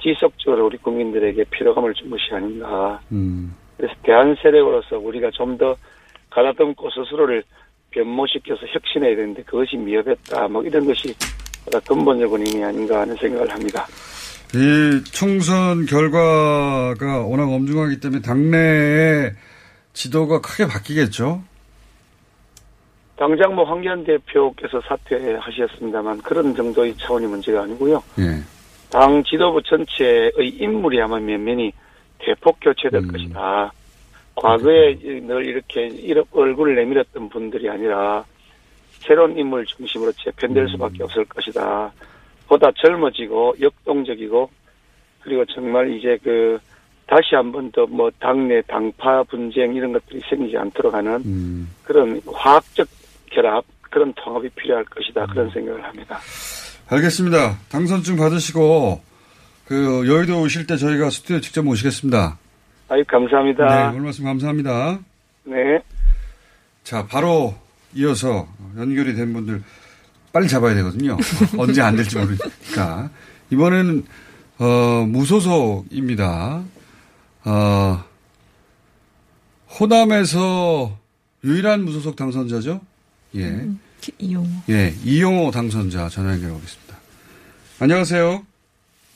지속적으로 0.00 0.66
우리 0.66 0.78
국민들에게 0.78 1.44
피로감을 1.44 1.94
준 1.94 2.10
것이 2.10 2.32
아닌가. 2.32 3.00
음. 3.12 3.54
그래서 3.76 3.94
대한 4.02 4.34
세력으로서 4.42 4.98
우리가 4.98 5.30
좀 5.30 5.56
더 5.56 5.76
가다듬고 6.32 6.90
스스로를 6.90 7.42
변모시켜서 7.90 8.66
혁신해야 8.66 9.14
되는데 9.16 9.42
그것이 9.42 9.76
미흡했다. 9.76 10.48
뭐 10.48 10.62
이런 10.62 10.84
것이 10.86 11.14
보다 11.64 11.78
근본적 11.80 12.32
원인이 12.32 12.64
아닌가 12.64 13.00
하는 13.00 13.14
생각을 13.16 13.50
합니다. 13.50 13.86
이 14.54 15.04
총선 15.04 15.86
결과가 15.86 17.22
워낙 17.26 17.44
엄중하기 17.50 18.00
때문에 18.00 18.20
당내의 18.22 19.32
지도가 19.94 20.40
크게 20.40 20.66
바뀌겠죠? 20.66 21.42
당장 23.16 23.54
뭐 23.54 23.64
황교안 23.64 24.04
대표께서 24.04 24.80
사퇴하셨습니다만 24.86 26.20
그런 26.22 26.54
정도의 26.54 26.94
차원의 26.98 27.28
문제가 27.28 27.62
아니고요. 27.62 28.02
예. 28.18 28.42
당 28.90 29.22
지도부 29.24 29.62
전체의 29.62 30.32
인물이 30.58 31.00
아마 31.00 31.18
면면이 31.18 31.72
대폭 32.18 32.58
교체될 32.60 33.06
것이다. 33.08 33.72
과거에 34.34 34.94
늘 35.22 35.46
이렇게 35.46 35.86
이렇- 35.86 36.26
얼굴을 36.32 36.74
내밀었던 36.74 37.28
분들이 37.28 37.68
아니라 37.70 38.24
새로운 39.00 39.36
인물 39.38 39.64
중심으로 39.66 40.12
재편될 40.12 40.68
수밖에 40.70 41.02
없을 41.04 41.24
것이다. 41.26 41.90
보다 42.52 42.70
젊어지고 42.76 43.54
역동적이고 43.62 44.50
그리고 45.22 45.44
정말 45.46 45.90
이제 45.96 46.18
그 46.22 46.58
다시 47.06 47.34
한 47.34 47.50
번 47.50 47.70
더 47.72 47.86
뭐 47.86 48.10
당내 48.20 48.60
당파 48.68 49.22
분쟁 49.24 49.74
이런 49.74 49.92
것들이 49.94 50.20
생기지 50.28 50.58
않도록 50.58 50.92
하는 50.92 51.66
그런 51.82 52.20
화학적 52.30 52.86
결합 53.30 53.64
그런 53.80 54.12
통합이 54.14 54.50
필요할 54.50 54.84
것이다 54.84 55.24
그런 55.26 55.48
생각을 55.50 55.82
합니다. 55.82 56.18
알겠습니다. 56.88 57.56
당선증 57.70 58.16
받으시고 58.16 59.00
그 59.66 60.06
여의도 60.06 60.42
오실 60.42 60.66
때 60.66 60.76
저희가 60.76 61.08
스튜디오 61.08 61.40
직접 61.40 61.62
모시겠습니다. 61.62 62.38
아유 62.90 63.02
감사합니다. 63.08 63.64
네, 63.66 63.88
오늘 63.92 64.00
말씀 64.02 64.24
감사합니다. 64.26 64.98
네. 65.44 65.80
자, 66.84 67.06
바로 67.06 67.54
이어서 67.94 68.46
연결이 68.76 69.14
된 69.14 69.32
분들 69.32 69.62
빨리 70.32 70.48
잡아야 70.48 70.74
되거든요. 70.76 71.16
언제 71.58 71.82
안 71.82 71.96
될지 71.96 72.16
모르니까. 72.16 73.10
이번에는 73.50 74.04
어, 74.58 75.06
무소속입니다. 75.08 76.62
어, 77.44 78.04
호남에서 79.78 80.98
유일한 81.44 81.84
무소속 81.84 82.16
당선자죠? 82.16 82.80
예. 83.36 83.68
이용호. 84.18 84.48
예, 84.70 84.94
이용호 85.04 85.50
당선자 85.50 86.08
전화 86.08 86.32
연결해 86.32 86.52
보겠습니다. 86.54 86.96
안녕하세요. 87.78 88.46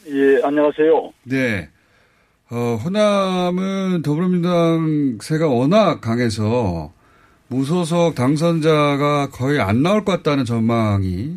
예, 0.08 0.40
안녕하세요. 0.44 1.12
네. 1.24 1.68
어, 2.50 2.78
호남은 2.84 4.02
더불어민주당 4.02 5.18
세가 5.20 5.48
워낙 5.48 6.00
강해서 6.00 6.92
무소속 7.48 8.14
당선자가 8.14 9.28
거의 9.30 9.60
안 9.60 9.82
나올 9.82 10.04
것 10.04 10.12
같다는 10.12 10.44
전망이 10.44 11.36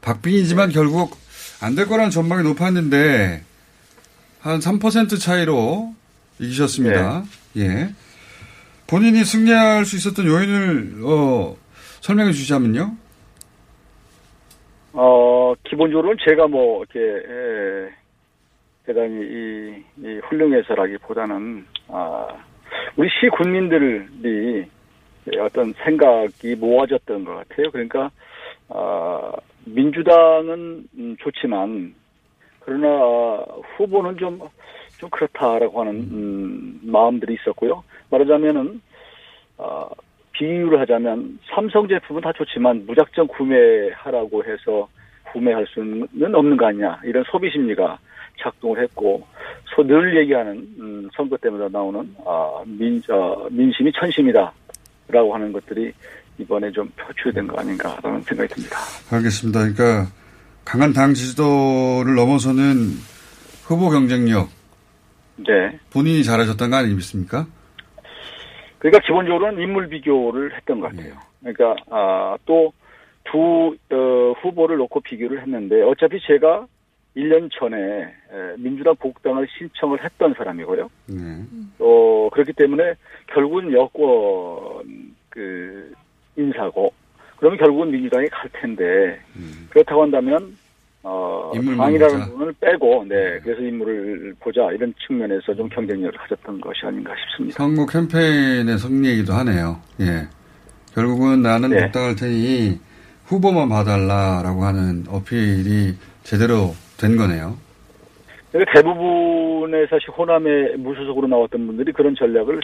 박빙이지만 0.00 0.70
결국 0.70 1.16
안 1.62 1.74
될 1.74 1.86
거라는 1.86 2.10
전망이 2.10 2.42
높았는데 2.42 3.42
한 4.40 4.58
3% 4.58 5.20
차이로 5.20 5.94
이기셨습니다. 6.38 7.22
예. 7.58 7.90
본인이 8.88 9.22
승리할 9.24 9.84
수 9.84 9.96
있었던 9.96 10.26
요인을 10.26 11.02
어, 11.04 11.54
설명해 12.00 12.32
주시자면요. 12.32 12.96
어, 14.94 15.54
기본적으로는 15.68 16.16
제가 16.26 16.48
뭐, 16.48 16.82
이렇게, 16.82 16.98
에, 16.98 17.90
대단히 18.86 19.14
이, 19.22 19.84
이 19.98 20.20
훌륭해서라기보다는, 20.24 21.64
아, 21.88 22.26
우리 22.96 23.08
시 23.08 23.28
군민들이 23.28 24.66
어떤 25.40 25.72
생각이 25.84 26.54
모아졌던 26.56 27.24
것 27.24 27.34
같아요. 27.48 27.70
그러니까, 27.70 28.10
아, 28.68 29.32
민주당은 29.66 30.84
음, 30.96 31.16
좋지만, 31.20 31.94
그러나 32.60 33.44
후보는 33.76 34.16
좀, 34.18 34.40
좀 34.98 35.10
그렇다라고 35.10 35.80
하는, 35.80 35.94
음, 35.94 36.80
마음들이 36.82 37.34
있었고요. 37.34 37.82
말하자면은, 38.10 38.80
아, 39.58 39.88
비유를 40.32 40.80
하자면 40.80 41.38
삼성 41.54 41.86
제품은 41.86 42.22
다 42.22 42.32
좋지만 42.32 42.86
무작정 42.86 43.26
구매하라고 43.26 44.42
해서 44.44 44.88
구매할 45.32 45.66
수는 45.68 46.34
없는 46.34 46.56
거 46.56 46.66
아니냐 46.66 47.00
이런 47.04 47.22
소비 47.24 47.50
심리가 47.50 47.98
작동을 48.40 48.82
했고 48.82 49.26
소 49.76 49.82
늘 49.82 50.16
얘기하는 50.16 50.56
음, 50.78 51.08
선거 51.14 51.36
때마다 51.36 51.68
나오는 51.70 52.14
아, 52.24 52.62
민 52.64 53.02
어, 53.10 53.48
민심이 53.50 53.92
천심이다 53.92 54.52
라고 55.10 55.34
하는 55.34 55.52
것들이 55.52 55.92
이번에 56.38 56.70
좀 56.72 56.88
표출된 56.96 57.46
거 57.46 57.60
아닌가라는 57.60 58.22
생각이 58.22 58.54
듭니다. 58.54 58.76
알겠습니다. 59.10 59.60
그러니까 59.60 60.10
강한 60.64 60.92
당 60.92 61.14
지지도를 61.14 62.14
넘어서는 62.14 62.92
후보 63.64 63.90
경쟁력. 63.90 64.48
네. 65.36 65.78
본인이 65.92 66.22
잘하셨던 66.24 66.70
거 66.70 66.76
아니겠습니까? 66.76 67.46
그러니까 68.78 69.06
기본적으로는 69.06 69.62
인물 69.62 69.88
비교를 69.88 70.56
했던 70.56 70.80
것 70.80 70.90
같아요. 70.90 71.14
그러니까 71.40 71.76
아, 71.90 72.36
또두 72.46 73.76
어, 73.90 74.32
후보를 74.42 74.76
놓고 74.78 75.00
비교를 75.00 75.42
했는데 75.42 75.82
어차피 75.82 76.18
제가 76.26 76.66
1년 77.16 77.50
전에 77.52 77.76
에, 77.76 78.56
민주당 78.58 78.94
복당을 78.96 79.46
신청을 79.58 80.02
했던 80.04 80.34
사람이고요. 80.36 80.90
네. 81.06 81.44
어, 81.78 82.28
그렇기 82.32 82.52
때문에 82.52 82.94
결국은 83.26 83.72
여권 83.72 85.14
그 85.28 85.92
인사고 86.36 86.92
그러면 87.36 87.58
결국은 87.58 87.90
민주당이 87.90 88.28
갈 88.28 88.50
텐데 88.52 89.20
그렇다고 89.70 90.02
한다면 90.02 90.56
어, 91.02 91.50
당이라는. 91.54 92.26
부분을 92.26 92.52
빼고 92.60 93.06
네 93.08 93.40
그래서 93.42 93.62
인물을 93.62 94.34
보자 94.40 94.70
이런 94.72 94.92
측면에서 95.06 95.54
좀 95.54 95.68
경쟁력을 95.68 96.12
가졌던 96.18 96.60
것이 96.60 96.84
아닌가 96.84 97.14
싶습니다. 97.16 97.56
선거 97.56 97.86
캠페인의 97.86 98.78
승리이기도 98.78 99.32
하네요. 99.32 99.80
예. 100.00 100.28
결국은 100.94 101.42
나는 101.42 101.70
네. 101.70 101.82
복당할 101.84 102.16
테니 102.16 102.78
후보만 103.24 103.68
봐달라라고 103.68 104.64
하는 104.64 105.04
어필이 105.08 105.94
제대로 106.24 106.74
된 107.00 107.16
거네요. 107.16 107.56
그러니까 108.52 108.72
대부분의 108.74 109.86
사실 109.88 110.10
호남에 110.10 110.76
무소속으로 110.76 111.26
나왔던 111.28 111.66
분들이 111.66 111.92
그런 111.92 112.14
전략을 112.14 112.60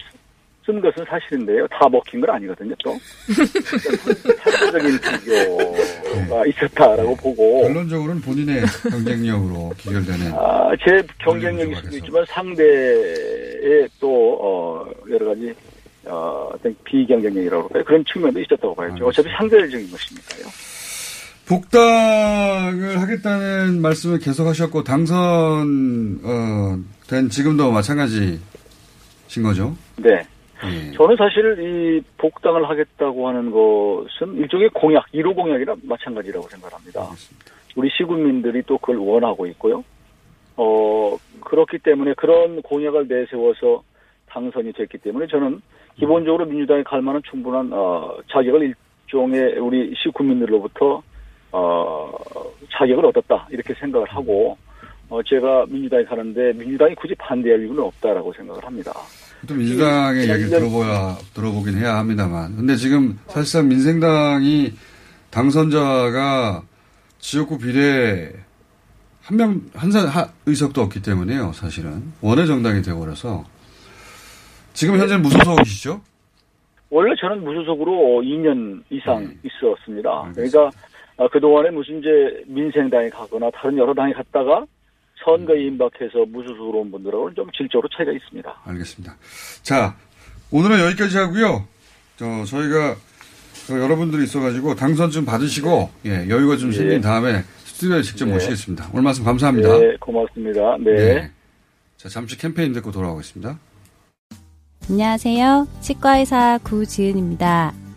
쓴 0.65 0.81
것은 0.81 1.05
사실인데요. 1.05 1.65
다 1.67 1.87
먹힌 1.89 2.19
건 2.19 2.29
아니거든요, 2.31 2.75
또. 2.83 2.93
상대적인 4.43 4.99
비교가 4.99 6.45
있었다라고 6.45 7.15
보고. 7.15 7.61
결론적으로는 7.61 8.21
본인의 8.21 8.63
경쟁력으로 8.91 9.71
기결되는. 9.77 10.33
아, 10.33 10.71
제 10.85 11.01
경쟁력일 11.19 11.75
수도 11.77 11.97
있지만 11.97 12.25
상대의 12.27 13.87
또, 14.01 14.37
어, 14.41 14.85
여러 15.09 15.27
가지, 15.27 15.53
어, 16.03 16.49
어떤 16.53 16.75
비경쟁력이라고 16.83 17.63
할까요? 17.63 17.83
그런 17.85 18.03
측면도 18.03 18.41
있었다고 18.41 18.75
봐야죠. 18.75 19.07
어차피 19.07 19.29
상대적인 19.37 19.89
것이니까요. 19.89 20.51
복당을 21.47 23.01
하겠다는 23.01 23.81
말씀을 23.81 24.19
계속 24.19 24.47
하셨고 24.47 24.83
당선 24.83 26.19
어, 26.23 26.77
된 27.09 27.29
지금도 27.29 27.71
마찬가지신 27.71 28.39
거죠? 29.43 29.75
네. 29.97 30.25
예. 30.65 30.91
저는 30.93 31.15
사실 31.15 31.55
이 31.59 32.01
복당을 32.17 32.67
하겠다고 32.67 33.27
하는 33.27 33.51
것은 33.51 34.35
일종의 34.37 34.69
공약, 34.73 35.05
1호 35.13 35.35
공약이라 35.35 35.75
마찬가지라고 35.83 36.49
생각합니다. 36.49 37.07
우리 37.75 37.89
시군민들이 37.91 38.63
또 38.65 38.77
그걸 38.79 38.97
원하고 38.97 39.45
있고요. 39.47 39.83
어, 40.57 41.15
그렇기 41.41 41.77
때문에 41.79 42.15
그런 42.15 42.61
공약을 42.63 43.07
내세워서 43.07 43.83
당선이 44.27 44.73
됐기 44.73 44.97
때문에 44.97 45.27
저는 45.27 45.61
기본적으로 45.95 46.45
민주당에 46.45 46.83
갈 46.83 47.01
만한 47.01 47.21
충분한, 47.29 47.69
어, 47.71 48.17
자격을 48.31 48.73
일종의 49.05 49.59
우리 49.59 49.93
시군민들로부터, 49.95 51.03
어, 51.51 52.11
자격을 52.77 53.05
얻었다. 53.07 53.47
이렇게 53.51 53.73
생각을 53.75 54.07
하고, 54.09 54.57
어, 55.09 55.21
제가 55.23 55.65
민주당에 55.69 56.03
가는데 56.03 56.53
민주당이 56.53 56.95
굳이 56.95 57.15
반대할 57.15 57.61
이유는 57.61 57.79
없다라고 57.81 58.33
생각을 58.33 58.63
합니다. 58.65 58.91
또 59.47 59.53
민주당의 59.53 60.23
음, 60.23 60.27
이야기를 60.27 60.49
년- 60.49 60.59
들어보야 60.59 61.17
들어보긴 61.33 61.77
해야 61.77 61.97
합니다만, 61.97 62.55
근데 62.55 62.75
지금 62.75 63.17
사실상 63.27 63.67
민생당이 63.69 64.73
당선자가 65.29 66.63
지역구 67.19 67.57
비례 67.57 68.33
한 69.21 69.37
명, 69.37 69.61
한 69.73 69.91
의석도 70.45 70.81
없기 70.81 71.01
때문에요, 71.01 71.51
사실은. 71.53 72.01
원외 72.21 72.45
정당이 72.45 72.81
되어버려서. 72.81 73.43
지금 74.73 74.97
현재 74.97 75.17
무소속이시죠? 75.17 75.99
원래 76.89 77.13
저는 77.19 77.43
무소속으로 77.43 78.21
2년 78.23 78.81
이상 78.89 79.29
있었습니다. 79.43 80.31
그러니까 80.33 80.69
아, 81.17 81.27
그동안에 81.27 81.71
무슨 81.71 81.99
이제 81.99 82.43
민생당에 82.47 83.09
가거나 83.09 83.49
다른 83.51 83.77
여러 83.77 83.93
당에 83.93 84.13
갔다가 84.13 84.65
선거에 85.25 85.65
임박해서 85.65 86.25
무소속으로 86.27 86.79
온 86.81 86.91
분들하고는 86.91 87.35
좀 87.35 87.49
질적으로 87.57 87.89
차이가 87.95 88.11
있습니다. 88.11 88.61
알겠습니다. 88.65 89.15
자, 89.63 89.95
오늘은 90.51 90.79
여기까지 90.79 91.17
하고요. 91.17 91.67
저, 92.17 92.43
저희가 92.45 92.95
그 93.67 93.81
여러분들이 93.81 94.23
있어가지고 94.23 94.75
당선 94.75 95.09
좀 95.09 95.25
받으시고, 95.25 95.89
예, 96.05 96.29
여유가 96.29 96.55
좀 96.55 96.69
예. 96.69 96.73
생긴 96.73 97.01
다음에 97.01 97.41
스튜디오에 97.65 98.01
직접 98.01 98.25
네. 98.25 98.33
모시겠습니다. 98.33 98.89
오늘 98.93 99.03
말씀 99.03 99.23
감사합니다. 99.23 99.77
네, 99.77 99.97
고맙습니다. 99.99 100.77
네. 100.79 101.31
자, 101.97 102.09
잠시 102.09 102.37
캠페인 102.37 102.73
듣고 102.73 102.91
돌아오겠습니다. 102.91 103.59
안녕하세요. 104.89 105.67
치과의사 105.81 106.59
구지은입니다. 106.63 107.86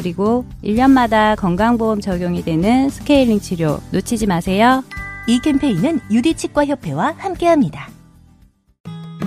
그리고 0.00 0.46
1년마다 0.64 1.36
건강보험 1.36 2.00
적용이 2.00 2.42
되는 2.42 2.88
스케일링 2.88 3.38
치료 3.38 3.80
놓치지 3.92 4.26
마세요. 4.26 4.82
이 5.26 5.40
캠페인은 5.40 6.00
유디치과협회와 6.10 7.16
함께합니다. 7.18 7.88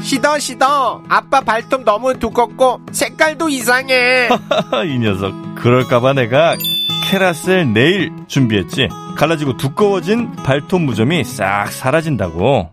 시더 0.01 0.39
시더 0.39 1.03
아빠 1.07 1.41
발톱 1.41 1.83
너무 1.83 2.17
두껍고 2.17 2.81
색깔도 2.91 3.49
이상해 3.49 4.27
이 4.87 4.99
녀석 4.99 5.31
그럴까봐 5.55 6.13
내가 6.13 6.55
캐라셀 7.05 7.71
네일 7.71 8.11
준비했지 8.27 8.89
갈라지고 9.15 9.57
두꺼워진 9.57 10.31
발톱 10.37 10.81
무좀이 10.81 11.23
싹 11.23 11.71
사라진다고 11.71 12.72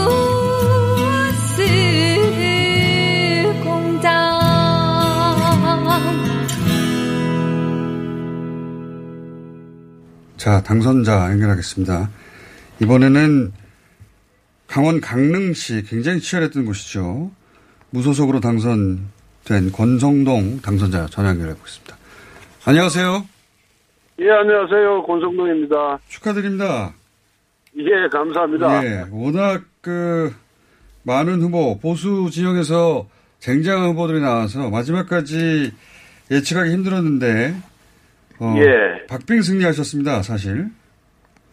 자, 10.41 10.63
당선자 10.63 11.29
연결하겠습니다. 11.33 12.09
이번에는 12.81 13.51
강원 14.65 14.99
강릉시 14.99 15.83
굉장히 15.83 16.19
치열했던 16.19 16.65
곳이죠. 16.65 17.29
무소속으로 17.91 18.39
당선된 18.39 19.71
권성동 19.71 20.61
당선자 20.61 21.05
전화 21.11 21.29
연결해 21.29 21.53
보겠습니다. 21.53 21.95
안녕하세요. 22.65 23.23
예, 24.21 24.31
안녕하세요. 24.31 25.03
권성동입니다. 25.03 25.99
축하드립니다. 26.07 26.91
예, 27.77 28.09
감사합니다. 28.11 28.83
예, 28.83 29.05
워낙 29.11 29.61
그 29.81 30.33
많은 31.03 31.39
후보 31.43 31.77
보수 31.77 32.31
지역에서 32.31 33.07
쟁쟁한 33.37 33.89
후보들이 33.89 34.21
나와서 34.21 34.71
마지막까지 34.71 35.71
예측하기 36.31 36.71
힘들었는데 36.71 37.69
어, 38.41 38.55
예. 38.57 39.05
박빙 39.05 39.43
승리하셨습니다. 39.43 40.23
사실. 40.23 40.67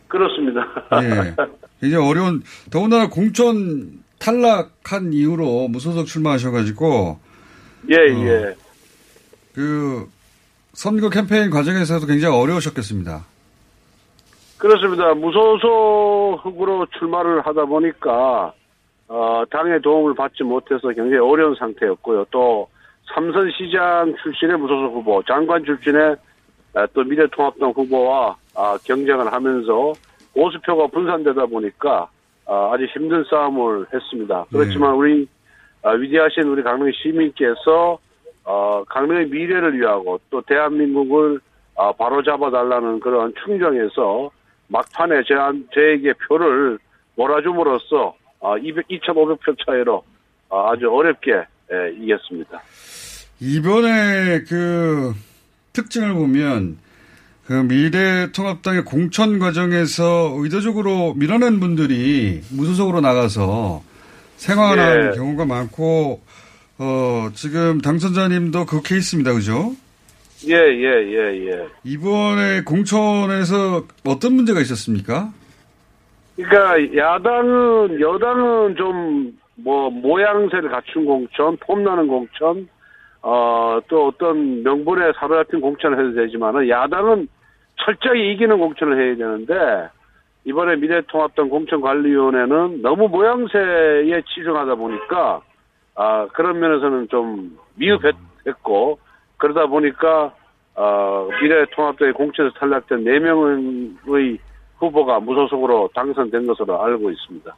그렇습니다. 0.08 0.66
예. 1.02 1.86
이제 1.86 1.96
어려운 1.96 2.42
더군다나 2.70 3.08
공천 3.10 4.02
탈락한 4.18 5.12
이후로 5.12 5.68
무소속 5.68 6.06
출마하셔가지고 6.06 7.20
예, 7.90 7.94
예. 7.94 8.56
그 9.54 10.08
선거 10.72 11.10
캠페인 11.10 11.50
과정에서도 11.50 12.06
굉장히 12.06 12.34
어려우셨겠습니다. 12.34 13.24
그렇습니다. 14.56 15.12
무소속으로 15.14 16.86
출마를 16.98 17.42
하다 17.46 17.66
보니까 17.66 18.52
어, 19.08 19.42
당의 19.50 19.80
도움을 19.82 20.14
받지 20.14 20.42
못해서 20.42 20.88
굉장히 20.88 21.18
어려운 21.18 21.54
상태였고요. 21.54 22.26
또 22.30 22.68
삼선 23.14 23.50
시장 23.56 24.14
출신의 24.22 24.56
무소속 24.56 24.94
후보, 24.94 25.22
장관 25.24 25.64
출신의 25.64 26.02
아, 26.02 26.16
또 26.94 27.04
미래통합당 27.04 27.70
후보와 27.70 28.36
아, 28.54 28.78
경쟁을 28.84 29.32
하면서 29.32 29.92
보수표가 30.34 30.88
분산되다 30.88 31.46
보니까 31.46 32.08
아, 32.46 32.70
아주 32.72 32.84
힘든 32.86 33.24
싸움을 33.28 33.86
했습니다. 33.92 34.46
그렇지만 34.50 34.94
우리 34.94 35.26
아, 35.82 35.90
위대하신 35.90 36.44
우리 36.44 36.62
강릉 36.62 36.90
시민께서 36.92 37.98
어, 38.44 38.82
강릉의 38.88 39.28
미래를 39.28 39.78
위하고 39.78 40.18
또 40.30 40.40
대한민국을 40.42 41.40
아, 41.76 41.92
바로잡아 41.92 42.50
달라는 42.50 43.00
그런 43.00 43.32
충정에서 43.44 44.30
막판에 44.68 45.22
제, 45.24 45.34
저에게 45.74 46.12
표를 46.26 46.78
몰아줌으로써 47.16 48.14
아, 48.40 48.56
200, 48.58 48.88
2,500표 48.88 49.56
차이로 49.66 50.04
아, 50.50 50.70
아주 50.70 50.90
어렵게 50.90 51.32
예, 51.70 51.92
이겼습니다. 52.00 52.62
이번에 53.40 54.40
그 54.48 55.12
특징을 55.78 56.12
보면 56.14 56.78
그 57.46 57.52
미래통합당의 57.52 58.84
공천 58.84 59.38
과정에서 59.38 60.34
의도적으로 60.36 61.14
밀어낸 61.14 61.60
분들이 61.60 62.40
무소속으로 62.50 63.00
나가서 63.00 63.82
생활하는 64.36 65.12
예. 65.12 65.16
경우가 65.16 65.44
많고 65.44 66.20
어 66.78 67.28
지금 67.34 67.80
당선자님도 67.80 68.66
그 68.66 68.82
케이스입니다, 68.82 69.32
그죠? 69.32 69.72
예, 70.46 70.54
예, 70.54 71.10
예, 71.10 71.50
예. 71.50 71.66
이번에 71.84 72.62
공천에서 72.62 73.84
어떤 74.04 74.34
문제가 74.34 74.60
있었습니까? 74.60 75.32
그러니까 76.36 76.96
야당은 76.96 78.00
여당은 78.00 78.76
좀 78.76 79.38
뭐 79.62 79.90
모양새를 79.90 80.70
갖춘 80.70 81.04
공천, 81.04 81.56
폼나는 81.58 82.06
공천, 82.06 82.68
어, 83.30 83.78
또 83.88 84.06
어떤 84.06 84.62
명분에 84.62 85.12
사로잡힌 85.18 85.60
공천을 85.60 85.98
해도 85.98 86.14
되지만은 86.14 86.66
야당은 86.66 87.28
철저히 87.76 88.32
이기는 88.32 88.58
공천을 88.58 88.98
해야 88.98 89.16
되는데 89.16 89.90
이번에 90.44 90.76
미래통합당 90.76 91.50
공천관리위원회는 91.50 92.80
너무 92.80 93.08
모양새에 93.08 94.22
치중하다 94.32 94.76
보니까 94.76 95.42
아 95.94 96.26
그런 96.32 96.58
면에서는 96.58 97.08
좀 97.10 97.58
미흡했고 97.74 98.98
그러다 99.36 99.66
보니까 99.66 100.32
어, 100.74 101.28
미래통합당의 101.42 102.14
공천에서 102.14 102.54
탈락된 102.58 103.04
4명의 103.04 104.38
후보가 104.78 105.20
무소속으로 105.20 105.90
당선된 105.94 106.46
것으로 106.46 106.82
알고 106.82 107.10
있습니다. 107.10 107.54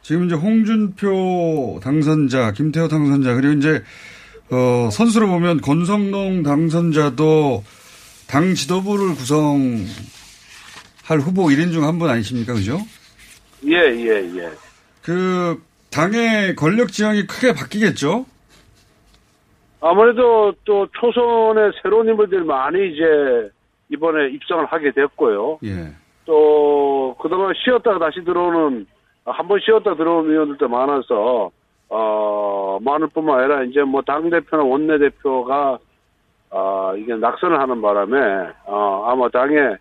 지금 0.00 0.24
이제 0.24 0.34
홍준표 0.34 1.78
당선자, 1.82 2.52
김태호 2.52 2.88
당선자, 2.88 3.34
그리고 3.34 3.52
이제, 3.54 3.82
어, 4.50 4.88
선수로 4.90 5.28
보면 5.28 5.60
권성동 5.60 6.42
당선자도 6.42 7.62
당 8.28 8.54
지도부를 8.54 9.14
구성할 9.14 9.88
후보 11.20 11.44
1인 11.46 11.72
중 11.72 11.84
한 11.84 11.98
분 11.98 12.08
아니십니까? 12.10 12.54
그죠? 12.54 12.78
예, 13.66 13.74
예, 13.76 14.36
예. 14.36 14.50
그, 15.02 15.60
당의 15.90 16.54
권력 16.54 16.92
지형이 16.92 17.26
크게 17.26 17.54
바뀌겠죠? 17.54 18.26
아무래도 19.80 20.52
또 20.64 20.86
초선의 21.00 21.72
새로운 21.82 22.08
인물들이 22.08 22.42
많이 22.44 22.92
이제 22.92 23.50
이번에 23.90 24.28
입성을 24.34 24.66
하게 24.66 24.90
됐고요. 24.92 25.58
예. 25.64 25.92
또 26.26 27.16
그동안 27.20 27.54
쉬었다가 27.64 27.98
다시 27.98 28.22
들어오는 28.24 28.86
한 29.24 29.46
번 29.48 29.60
쉬었다 29.64 29.94
들어오는 29.94 30.30
의원들도 30.30 30.68
많아서 30.68 31.50
어 31.90 32.78
많을 32.82 33.08
뿐만 33.08 33.38
아니라 33.40 33.62
이제 33.64 33.82
뭐 33.82 34.02
당 34.02 34.28
대표나 34.30 34.62
원내 34.62 34.98
대표가 34.98 35.78
어 36.50 36.92
이게 36.96 37.14
낙선을 37.14 37.58
하는 37.58 37.80
바람에 37.80 38.16
어 38.66 39.04
아마 39.06 39.28
당의 39.30 39.76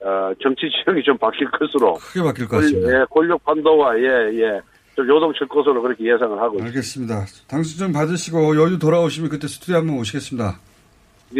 어 0.00 0.32
정치 0.42 0.62
지형이 0.70 1.02
좀 1.04 1.16
바뀔 1.18 1.50
것으로 1.50 1.94
크게 1.94 2.22
바뀔 2.22 2.48
것 2.48 2.56
같습니다. 2.58 2.88
예, 3.00 3.04
권력 3.10 3.44
판도가 3.44 3.96
예예 3.98 4.60
좀 4.96 5.08
요동칠 5.08 5.48
것으로 5.48 5.80
그렇게 5.82 6.04
예상을 6.04 6.36
하고 6.38 6.58
있습니다. 6.58 6.66
알겠습니다. 6.66 7.24
당수증 7.48 7.92
받으시고 7.92 8.56
여유 8.56 8.78
돌아오시면 8.78 9.30
그때 9.30 9.46
스튜디오 9.48 9.76
한번 9.76 9.98
오시겠습니다. 9.98 10.58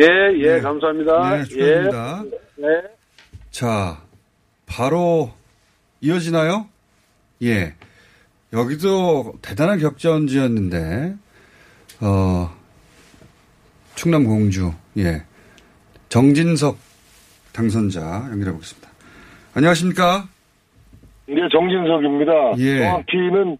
예, 0.00 0.32
예, 0.38 0.60
감사합니다. 0.60 1.30
네, 1.36 1.44
축하드립니다. 1.44 2.22
예. 2.24 2.62
네. 2.66 2.82
자, 3.50 3.98
바로 4.66 5.30
이어지나요? 6.00 6.66
예. 7.42 7.74
여기도 8.52 9.32
대단한 9.40 9.78
격전지였는데, 9.78 11.14
어, 12.00 12.50
충남 13.94 14.24
공주, 14.24 14.72
예. 14.98 15.22
정진석 16.08 16.76
당선자 17.52 18.28
연결해 18.30 18.52
보겠습니다. 18.52 18.90
안녕하십니까? 19.54 20.28
네, 21.26 21.36
정진석입니다. 21.50 22.32
예. 22.58 22.78
정확히는 22.78 23.56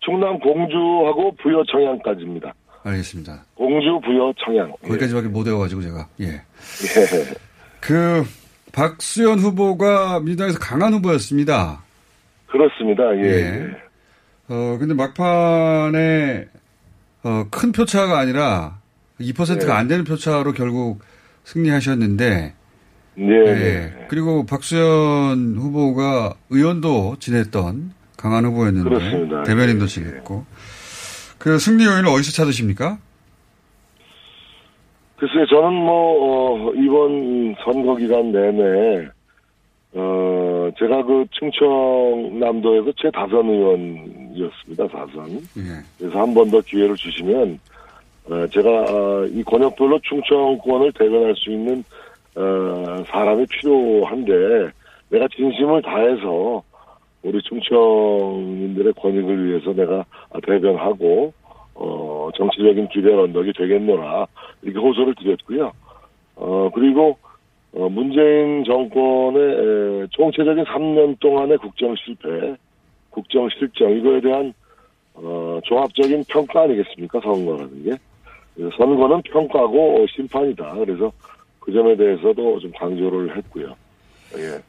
충남 0.00 0.38
공주하고 0.38 1.34
부여 1.42 1.62
청양까지입니다. 1.70 2.52
알겠습니다. 2.82 3.44
공주 3.54 3.98
부여 4.04 4.32
청양. 4.44 4.72
거기까지밖에 4.82 5.28
못 5.28 5.46
외워가지고 5.46 5.80
제가, 5.82 6.08
예. 6.20 6.26
예. 6.26 6.42
그, 7.80 8.24
박수현 8.72 9.38
후보가 9.38 10.20
민주당에서 10.20 10.58
강한 10.58 10.92
후보였습니다. 10.92 11.82
그렇습니다. 12.48 13.04
예. 13.22 13.83
어, 14.48 14.76
근데 14.78 14.94
막판에, 14.94 16.46
어, 17.22 17.44
큰 17.50 17.72
표차가 17.72 18.18
아니라 18.18 18.78
2%가 19.20 19.66
네. 19.66 19.72
안 19.72 19.88
되는 19.88 20.04
표차로 20.04 20.52
결국 20.52 21.00
승리하셨는데, 21.44 22.54
네. 23.16 23.26
예. 23.26 24.06
그리고 24.08 24.44
박수현 24.44 25.56
후보가 25.56 26.34
의원도 26.50 27.16
지냈던 27.20 27.92
강한 28.18 28.44
후보였는데, 28.44 28.88
그렇습니다. 28.88 29.42
대변인도 29.44 29.86
지냈고, 29.86 30.44
그 31.38 31.58
승리 31.58 31.84
요인을 31.84 32.08
어디서 32.08 32.32
찾으십니까? 32.32 32.98
글쎄요, 35.16 35.46
저는 35.46 35.72
뭐, 35.72 36.68
어, 36.68 36.72
이번 36.74 37.54
선거 37.64 37.96
기간 37.96 38.30
내내, 38.30 39.08
어, 39.94 40.70
제가 40.78 41.04
그 41.04 41.24
충청남도에서 41.30 42.92
제 43.00 43.10
다선 43.10 43.48
의원 43.48 44.23
이었습니다, 44.34 44.86
다선. 44.88 45.30
예. 45.56 45.82
그래서 45.98 46.18
한 46.18 46.34
번 46.34 46.50
더 46.50 46.60
기회를 46.60 46.94
주시면, 46.96 47.58
어, 48.30 48.46
제가, 48.48 48.68
어, 48.70 49.26
이 49.26 49.42
권역별로 49.44 50.00
충청권을 50.00 50.92
대변할 50.92 51.34
수 51.36 51.50
있는, 51.50 51.84
어, 52.36 53.04
사람이 53.06 53.46
필요한데, 53.46 54.70
내가 55.10 55.28
진심을 55.36 55.82
다해서 55.82 56.62
우리 57.22 57.40
충청인들의 57.42 58.92
권익을 58.94 59.46
위해서 59.46 59.72
내가 59.72 60.04
대변하고, 60.44 61.32
어, 61.74 62.28
정치적인 62.36 62.88
기대 62.88 63.12
언덕이 63.12 63.52
되겠노라. 63.56 64.26
이렇게 64.62 64.78
호소를 64.78 65.14
드렸고요. 65.16 65.72
어, 66.36 66.70
그리고, 66.74 67.16
어, 67.72 67.88
문재인 67.88 68.64
정권의 68.64 69.42
에, 70.02 70.06
총체적인 70.10 70.64
3년 70.64 71.18
동안의 71.20 71.58
국정 71.58 71.94
실패, 71.96 72.54
국정 73.14 73.48
실정, 73.58 73.90
이거에 73.96 74.20
대한, 74.20 74.52
어, 75.14 75.60
종합적인 75.64 76.24
평가 76.28 76.62
아니겠습니까? 76.62 77.20
선거라는 77.20 77.84
게. 77.84 77.90
선거는 78.76 79.22
평가고 79.22 80.02
어, 80.02 80.06
심판이다. 80.14 80.74
그래서 80.74 81.12
그 81.60 81.72
점에 81.72 81.96
대해서도 81.96 82.60
좀 82.60 82.72
강조를 82.78 83.36
했고요. 83.36 83.74
예. 84.36 84.60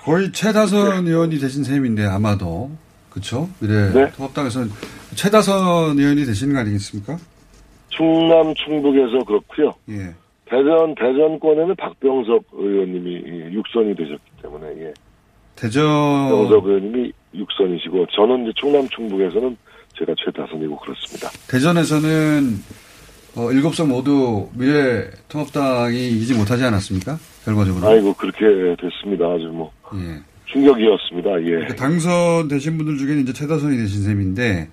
거의 0.00 0.30
최다선 0.32 1.06
의원이 1.06 1.38
되신 1.38 1.64
셈인데, 1.64 2.04
아마도. 2.04 2.70
그렇죠? 3.10 3.48
미래 3.60 3.92
네. 3.92 4.10
통합당에서는 4.12 4.68
최다선 5.14 5.98
의원이 5.98 6.24
되시는 6.24 6.54
거 6.54 6.60
아니겠습니까? 6.60 7.18
충남 7.90 8.54
충북에서 8.54 9.22
그렇고요. 9.24 9.74
예. 9.90 10.14
대전 10.46 10.94
대전권에는 10.94 11.76
박병석 11.76 12.44
의원님이 12.52 13.22
예, 13.26 13.52
육선이 13.52 13.94
되셨기 13.94 14.30
때문에 14.42 14.66
예. 14.80 14.94
대전 15.62 15.84
박병석 15.84 16.66
의원님이 16.66 17.12
육선이시고 17.34 18.06
저는 18.16 18.42
이제 18.42 18.52
충남 18.56 18.88
충북에서는 18.88 19.56
제가 19.96 20.12
최다선이고 20.24 20.76
그렇습니다. 20.80 21.30
대전에서는 21.48 22.58
어, 23.36 23.50
일곱 23.52 23.74
석 23.76 23.86
모두 23.88 24.48
미래 24.54 25.08
통합당이 25.28 26.08
이기지 26.08 26.34
못하지 26.34 26.64
않았습니까? 26.64 27.16
결과적으로. 27.44 27.86
아이고 27.88 28.12
그렇게 28.14 28.44
됐습니다. 28.80 29.24
아주 29.26 29.44
뭐 29.52 29.70
예. 29.94 30.20
충격이었습니다. 30.46 31.30
예. 31.42 31.50
그러니까 31.50 31.74
당선되신 31.76 32.76
분들 32.76 32.98
중에는 32.98 33.22
이제 33.22 33.32
최다선이 33.32 33.76
되신 33.76 34.02
셈인데 34.02 34.68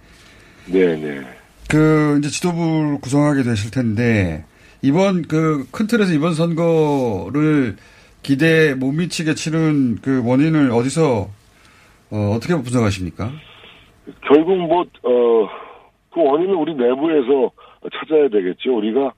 네네. 0.65 1.21
그 1.69 2.17
이제 2.19 2.29
지도부를 2.29 2.99
구성하게 2.99 3.43
되실 3.43 3.69
텐데 3.71 4.43
이번 4.81 5.21
그 5.21 5.65
큰 5.71 5.85
틀에서 5.87 6.13
이번 6.13 6.33
선거를 6.33 7.75
기대에 8.29 8.75
못 8.75 8.91
미치게 8.91 9.33
치른 9.33 9.95
그 10.03 10.21
원인을 10.23 10.69
어디서 10.69 11.27
어, 12.11 12.15
어떻게 12.35 12.53
분석하십니까? 12.53 13.31
결국 14.21 14.55
뭐, 14.55 14.81
어, 14.81 15.49
그 16.13 16.21
원인은 16.21 16.53
우리 16.53 16.75
내부에서 16.75 17.51
찾아야 17.91 18.29
되겠죠. 18.29 18.77
우리가, 18.77 19.13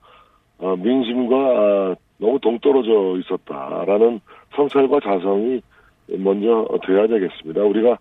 어, 0.58 0.76
민심과 0.76 1.36
아, 1.36 1.94
너무 2.16 2.38
동떨어져 2.40 3.18
있었다라는 3.20 4.20
성찰과 4.56 5.00
자성이 5.00 5.60
먼저 6.08 6.66
돼야 6.86 7.06
되겠습니다. 7.06 7.60
우리가 7.64 7.98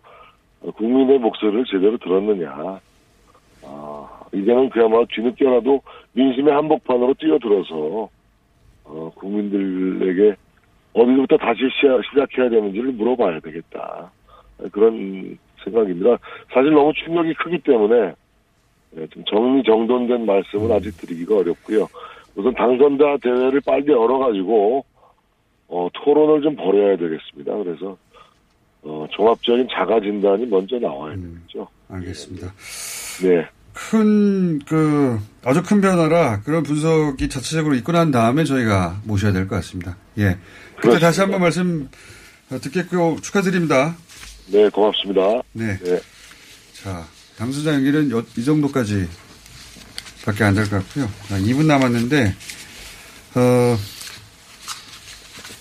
국민의 0.77 1.19
목소리를 1.19 1.65
제대로 1.65 1.97
들었느냐. 1.97 2.79
아, 3.65 4.07
이제는 4.33 4.69
그야말로 4.69 5.05
뒤늦게라도 5.09 5.81
민심의 6.13 6.53
한복판으로 6.53 7.15
뛰어들어서, 7.15 8.09
어, 8.85 9.11
국민들에게 9.15 10.37
어디부터 10.93 11.37
다시 11.37 11.61
시작, 11.75 12.01
시작해야 12.09 12.49
되는지를 12.49 12.91
물어봐야 12.93 13.39
되겠다. 13.39 14.11
그런 14.71 15.37
생각입니다. 15.63 16.17
사실 16.53 16.71
너무 16.71 16.91
충격이 16.93 17.33
크기 17.35 17.57
때문에 17.59 18.13
예, 18.97 19.07
좀 19.07 19.23
정리정돈된 19.25 20.25
말씀은 20.25 20.71
아직 20.71 20.97
드리기가 20.97 21.37
어렵고요. 21.37 21.87
우선 22.35 22.53
당선자 22.53 23.17
대회를 23.21 23.61
빨리 23.61 23.91
열어가지고 23.91 24.83
어, 25.69 25.87
토론을 25.93 26.41
좀 26.41 26.55
벌여야 26.55 26.97
되겠습니다. 26.97 27.55
그래서 27.57 27.97
어, 28.83 29.07
종합적인 29.11 29.67
자가 29.71 29.99
진단이 30.01 30.45
먼저 30.47 30.77
나와야 30.77 31.15
되겠죠. 31.15 31.67
알겠습니다. 31.87 32.47
네. 33.23 33.47
큰, 33.73 34.59
그, 34.67 35.19
아주 35.43 35.63
큰 35.63 35.81
변화라 35.81 36.41
그런 36.41 36.63
분석이 36.63 37.29
자체적으로 37.29 37.75
있고 37.75 37.91
난 37.91 38.11
다음에 38.11 38.43
저희가 38.43 39.01
모셔야 39.03 39.31
될 39.31 39.47
것 39.47 39.55
같습니다. 39.57 39.97
예. 40.17 40.37
그때 40.81 40.99
다시 40.99 41.21
한번 41.21 41.41
말씀 41.41 41.89
어, 42.49 42.59
듣겠고 42.59 43.19
축하드립니다. 43.21 43.95
네, 44.47 44.67
고맙습니다. 44.69 45.21
네. 45.53 45.79
자, 46.83 47.05
당선자 47.37 47.73
연기는 47.75 48.11
요- 48.11 48.23
이 48.37 48.43
정도까지 48.43 49.07
밖에 50.25 50.43
안 50.43 50.53
될 50.53 50.65
것 50.69 50.71
같고요. 50.85 51.09
자, 51.29 51.37
2분 51.39 51.65
남았는데, 51.65 52.35
어, 53.35 53.77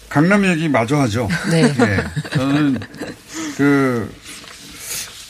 강남 0.08 0.44
얘기 0.44 0.68
마저 0.68 0.96
하죠. 1.02 1.28
네. 1.50 1.62
예. 1.62 2.30
저는 2.36 2.80
그, 3.56 4.12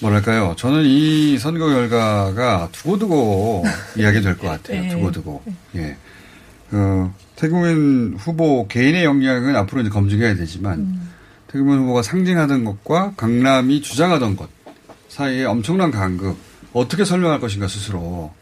뭐랄까요. 0.01 0.55
저는 0.57 0.85
이 0.85 1.39
선거 1.39 1.69
결과가 1.69 2.69
두고두고 2.73 3.65
이야기 3.97 4.21
될 4.21 4.37
것 4.37 4.47
같아요. 4.49 4.83
네. 4.83 4.89
두고두고. 4.89 5.43
예. 5.77 5.97
어, 6.73 7.15
태국인 7.37 8.15
후보 8.19 8.67
개인의 8.69 9.05
역량은 9.05 9.57
앞으로 9.57 9.81
이제 9.83 9.91
검증해야 9.91 10.37
되지만, 10.37 11.01
태국인 11.49 11.81
후보가 11.81 12.03
상징하던 12.03 12.65
것과 12.65 13.13
강남이 13.17 13.83
주장하던 13.83 14.37
것 14.37 14.49
사이에 15.09 15.45
엄청난 15.45 15.91
간극. 15.91 16.37
어떻게 16.73 17.05
설명할 17.05 17.41
것인가 17.41 17.67
스스로. 17.67 18.33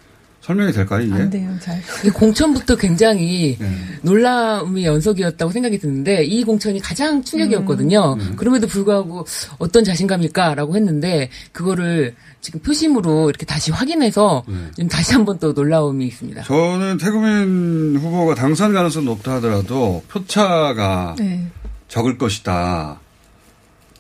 설명이 0.49 0.73
될까요, 0.73 1.03
이게? 1.03 1.15
안 1.15 1.29
돼요, 1.29 1.55
잘. 1.61 1.79
이 2.07 2.09
공천부터 2.09 2.77
굉장히 2.77 3.59
네. 3.61 3.71
놀라움의 4.01 4.87
연속이었다고 4.87 5.53
생각이 5.53 5.79
드는데 5.79 6.25
이 6.25 6.43
공천이 6.43 6.81
가장 6.81 7.23
충격이었거든요. 7.23 8.15
음. 8.19 8.35
그럼에도 8.35 8.67
불구하고 8.67 9.27
어떤 9.59 9.85
자신감일까라고 9.85 10.75
했는데 10.75 11.29
그거를 11.53 12.15
지금 12.41 12.61
표심으로 12.61 13.29
이렇게 13.29 13.45
다시 13.45 13.71
확인해서 13.73 14.43
네. 14.49 14.55
좀 14.75 14.89
다시 14.89 15.13
한번 15.13 15.39
또 15.39 15.53
놀라움이 15.53 16.07
있습니다. 16.07 16.45
저는 16.45 16.97
태국인 16.97 17.99
후보가 18.01 18.35
당선 18.35 18.73
가능성 18.73 19.05
높다 19.05 19.35
하더라도 19.35 20.03
표차가 20.09 21.15
네. 21.19 21.47
적을 21.89 22.17
것이다. 22.17 23.01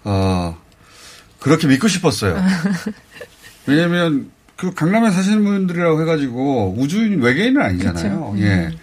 어, 0.04 0.58
그렇게 1.40 1.66
믿고 1.66 1.88
싶었어요. 1.88 2.42
왜냐면, 3.66 4.30
그 4.58 4.74
강남에 4.74 5.10
사시는 5.12 5.44
분들이라고 5.44 6.00
해가지고 6.02 6.74
우주인 6.76 7.20
외계인은 7.22 7.62
아니잖아요. 7.62 8.32
그쵸. 8.32 8.44
예. 8.44 8.66
음. 8.66 8.78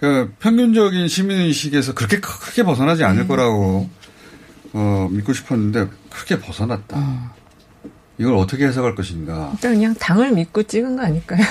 그 0.00 0.32
평균적인 0.40 1.06
시민의식에서 1.06 1.94
그렇게 1.94 2.18
크- 2.18 2.40
크게 2.40 2.64
벗어나지 2.64 3.04
않을 3.04 3.22
음. 3.22 3.28
거라고, 3.28 3.88
어, 4.72 5.08
믿고 5.10 5.32
싶었는데, 5.32 5.86
크게 6.10 6.40
벗어났다. 6.40 7.32
이걸 8.18 8.34
어떻게 8.34 8.66
해석할 8.66 8.96
것인가. 8.96 9.50
일단 9.54 9.74
그냥 9.74 9.94
당을 9.94 10.32
믿고 10.32 10.64
찍은 10.64 10.96
거 10.96 11.02
아닐까요? 11.02 11.44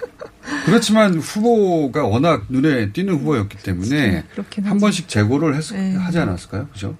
그렇지만 0.64 1.18
후보가 1.18 2.04
워낙 2.06 2.44
눈에 2.48 2.92
띄는 2.92 3.14
후보였기 3.14 3.58
때문에 3.58 4.24
한. 4.64 4.78
번씩 4.78 5.06
재고를 5.08 5.54
했, 5.54 5.72
네. 5.74 5.94
하지 5.96 6.18
않았을까요? 6.18 6.68
그죠? 6.72 6.96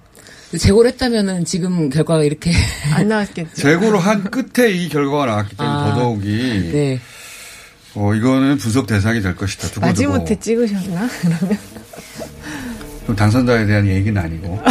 재고를 0.57 0.91
했다면은 0.91 1.45
지금 1.45 1.89
결과가 1.89 2.23
이렇게 2.23 2.51
안 2.93 3.07
나왔겠죠. 3.07 3.55
재고를 3.55 3.99
한 3.99 4.23
끝에 4.23 4.71
이 4.71 4.89
결과가 4.89 5.25
나왔기 5.25 5.55
때문에 5.57 5.75
아, 5.77 5.93
더더욱이 5.93 6.71
네. 6.71 6.99
어, 7.95 8.13
이거는 8.13 8.57
분석 8.57 8.87
대상이 8.87 9.21
될 9.21 9.35
것이다. 9.35 9.67
두고두고. 9.67 9.85
마지못해 9.85 10.39
찍으셨나? 10.39 11.07
그러면 11.21 11.57
그럼 13.03 13.15
당선자에 13.15 13.65
대한 13.65 13.87
얘기는 13.87 14.19
아니고 14.21 14.61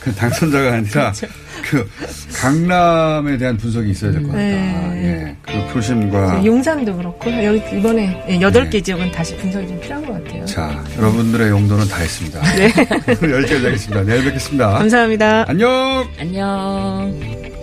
그 0.00 0.14
당선자가 0.14 0.74
아니라 0.74 1.12
그 1.64 1.88
강남에 2.36 3.38
대한 3.38 3.56
분석이 3.56 3.90
있어야 3.90 4.12
될 4.12 4.22
것 4.22 4.28
같다. 4.28 4.38
네. 4.38 5.02
예. 5.04 5.36
그 5.42 5.72
표심과 5.72 6.44
용산도 6.44 6.96
그렇고 6.96 7.44
여기 7.44 7.58
이번에 7.78 8.22
예, 8.28 8.40
여덟 8.40 8.68
개 8.68 8.80
지역은 8.80 9.10
다시 9.12 9.36
분석이 9.38 9.66
좀 9.66 9.80
필요한 9.80 10.04
것 10.04 10.12
같아요. 10.24 10.44
자 10.44 10.84
여러분들의 10.98 11.48
용도는 11.50 11.88
다 11.88 11.96
했습니다. 11.98 12.40
네. 12.56 12.64
여기까지 13.08 13.64
하겠습니다. 13.64 14.02
내일 14.02 14.24
뵙겠습니다. 14.24 14.70
감사합니다. 14.78 15.44
안녕. 15.48 16.06
안녕. 16.20 17.53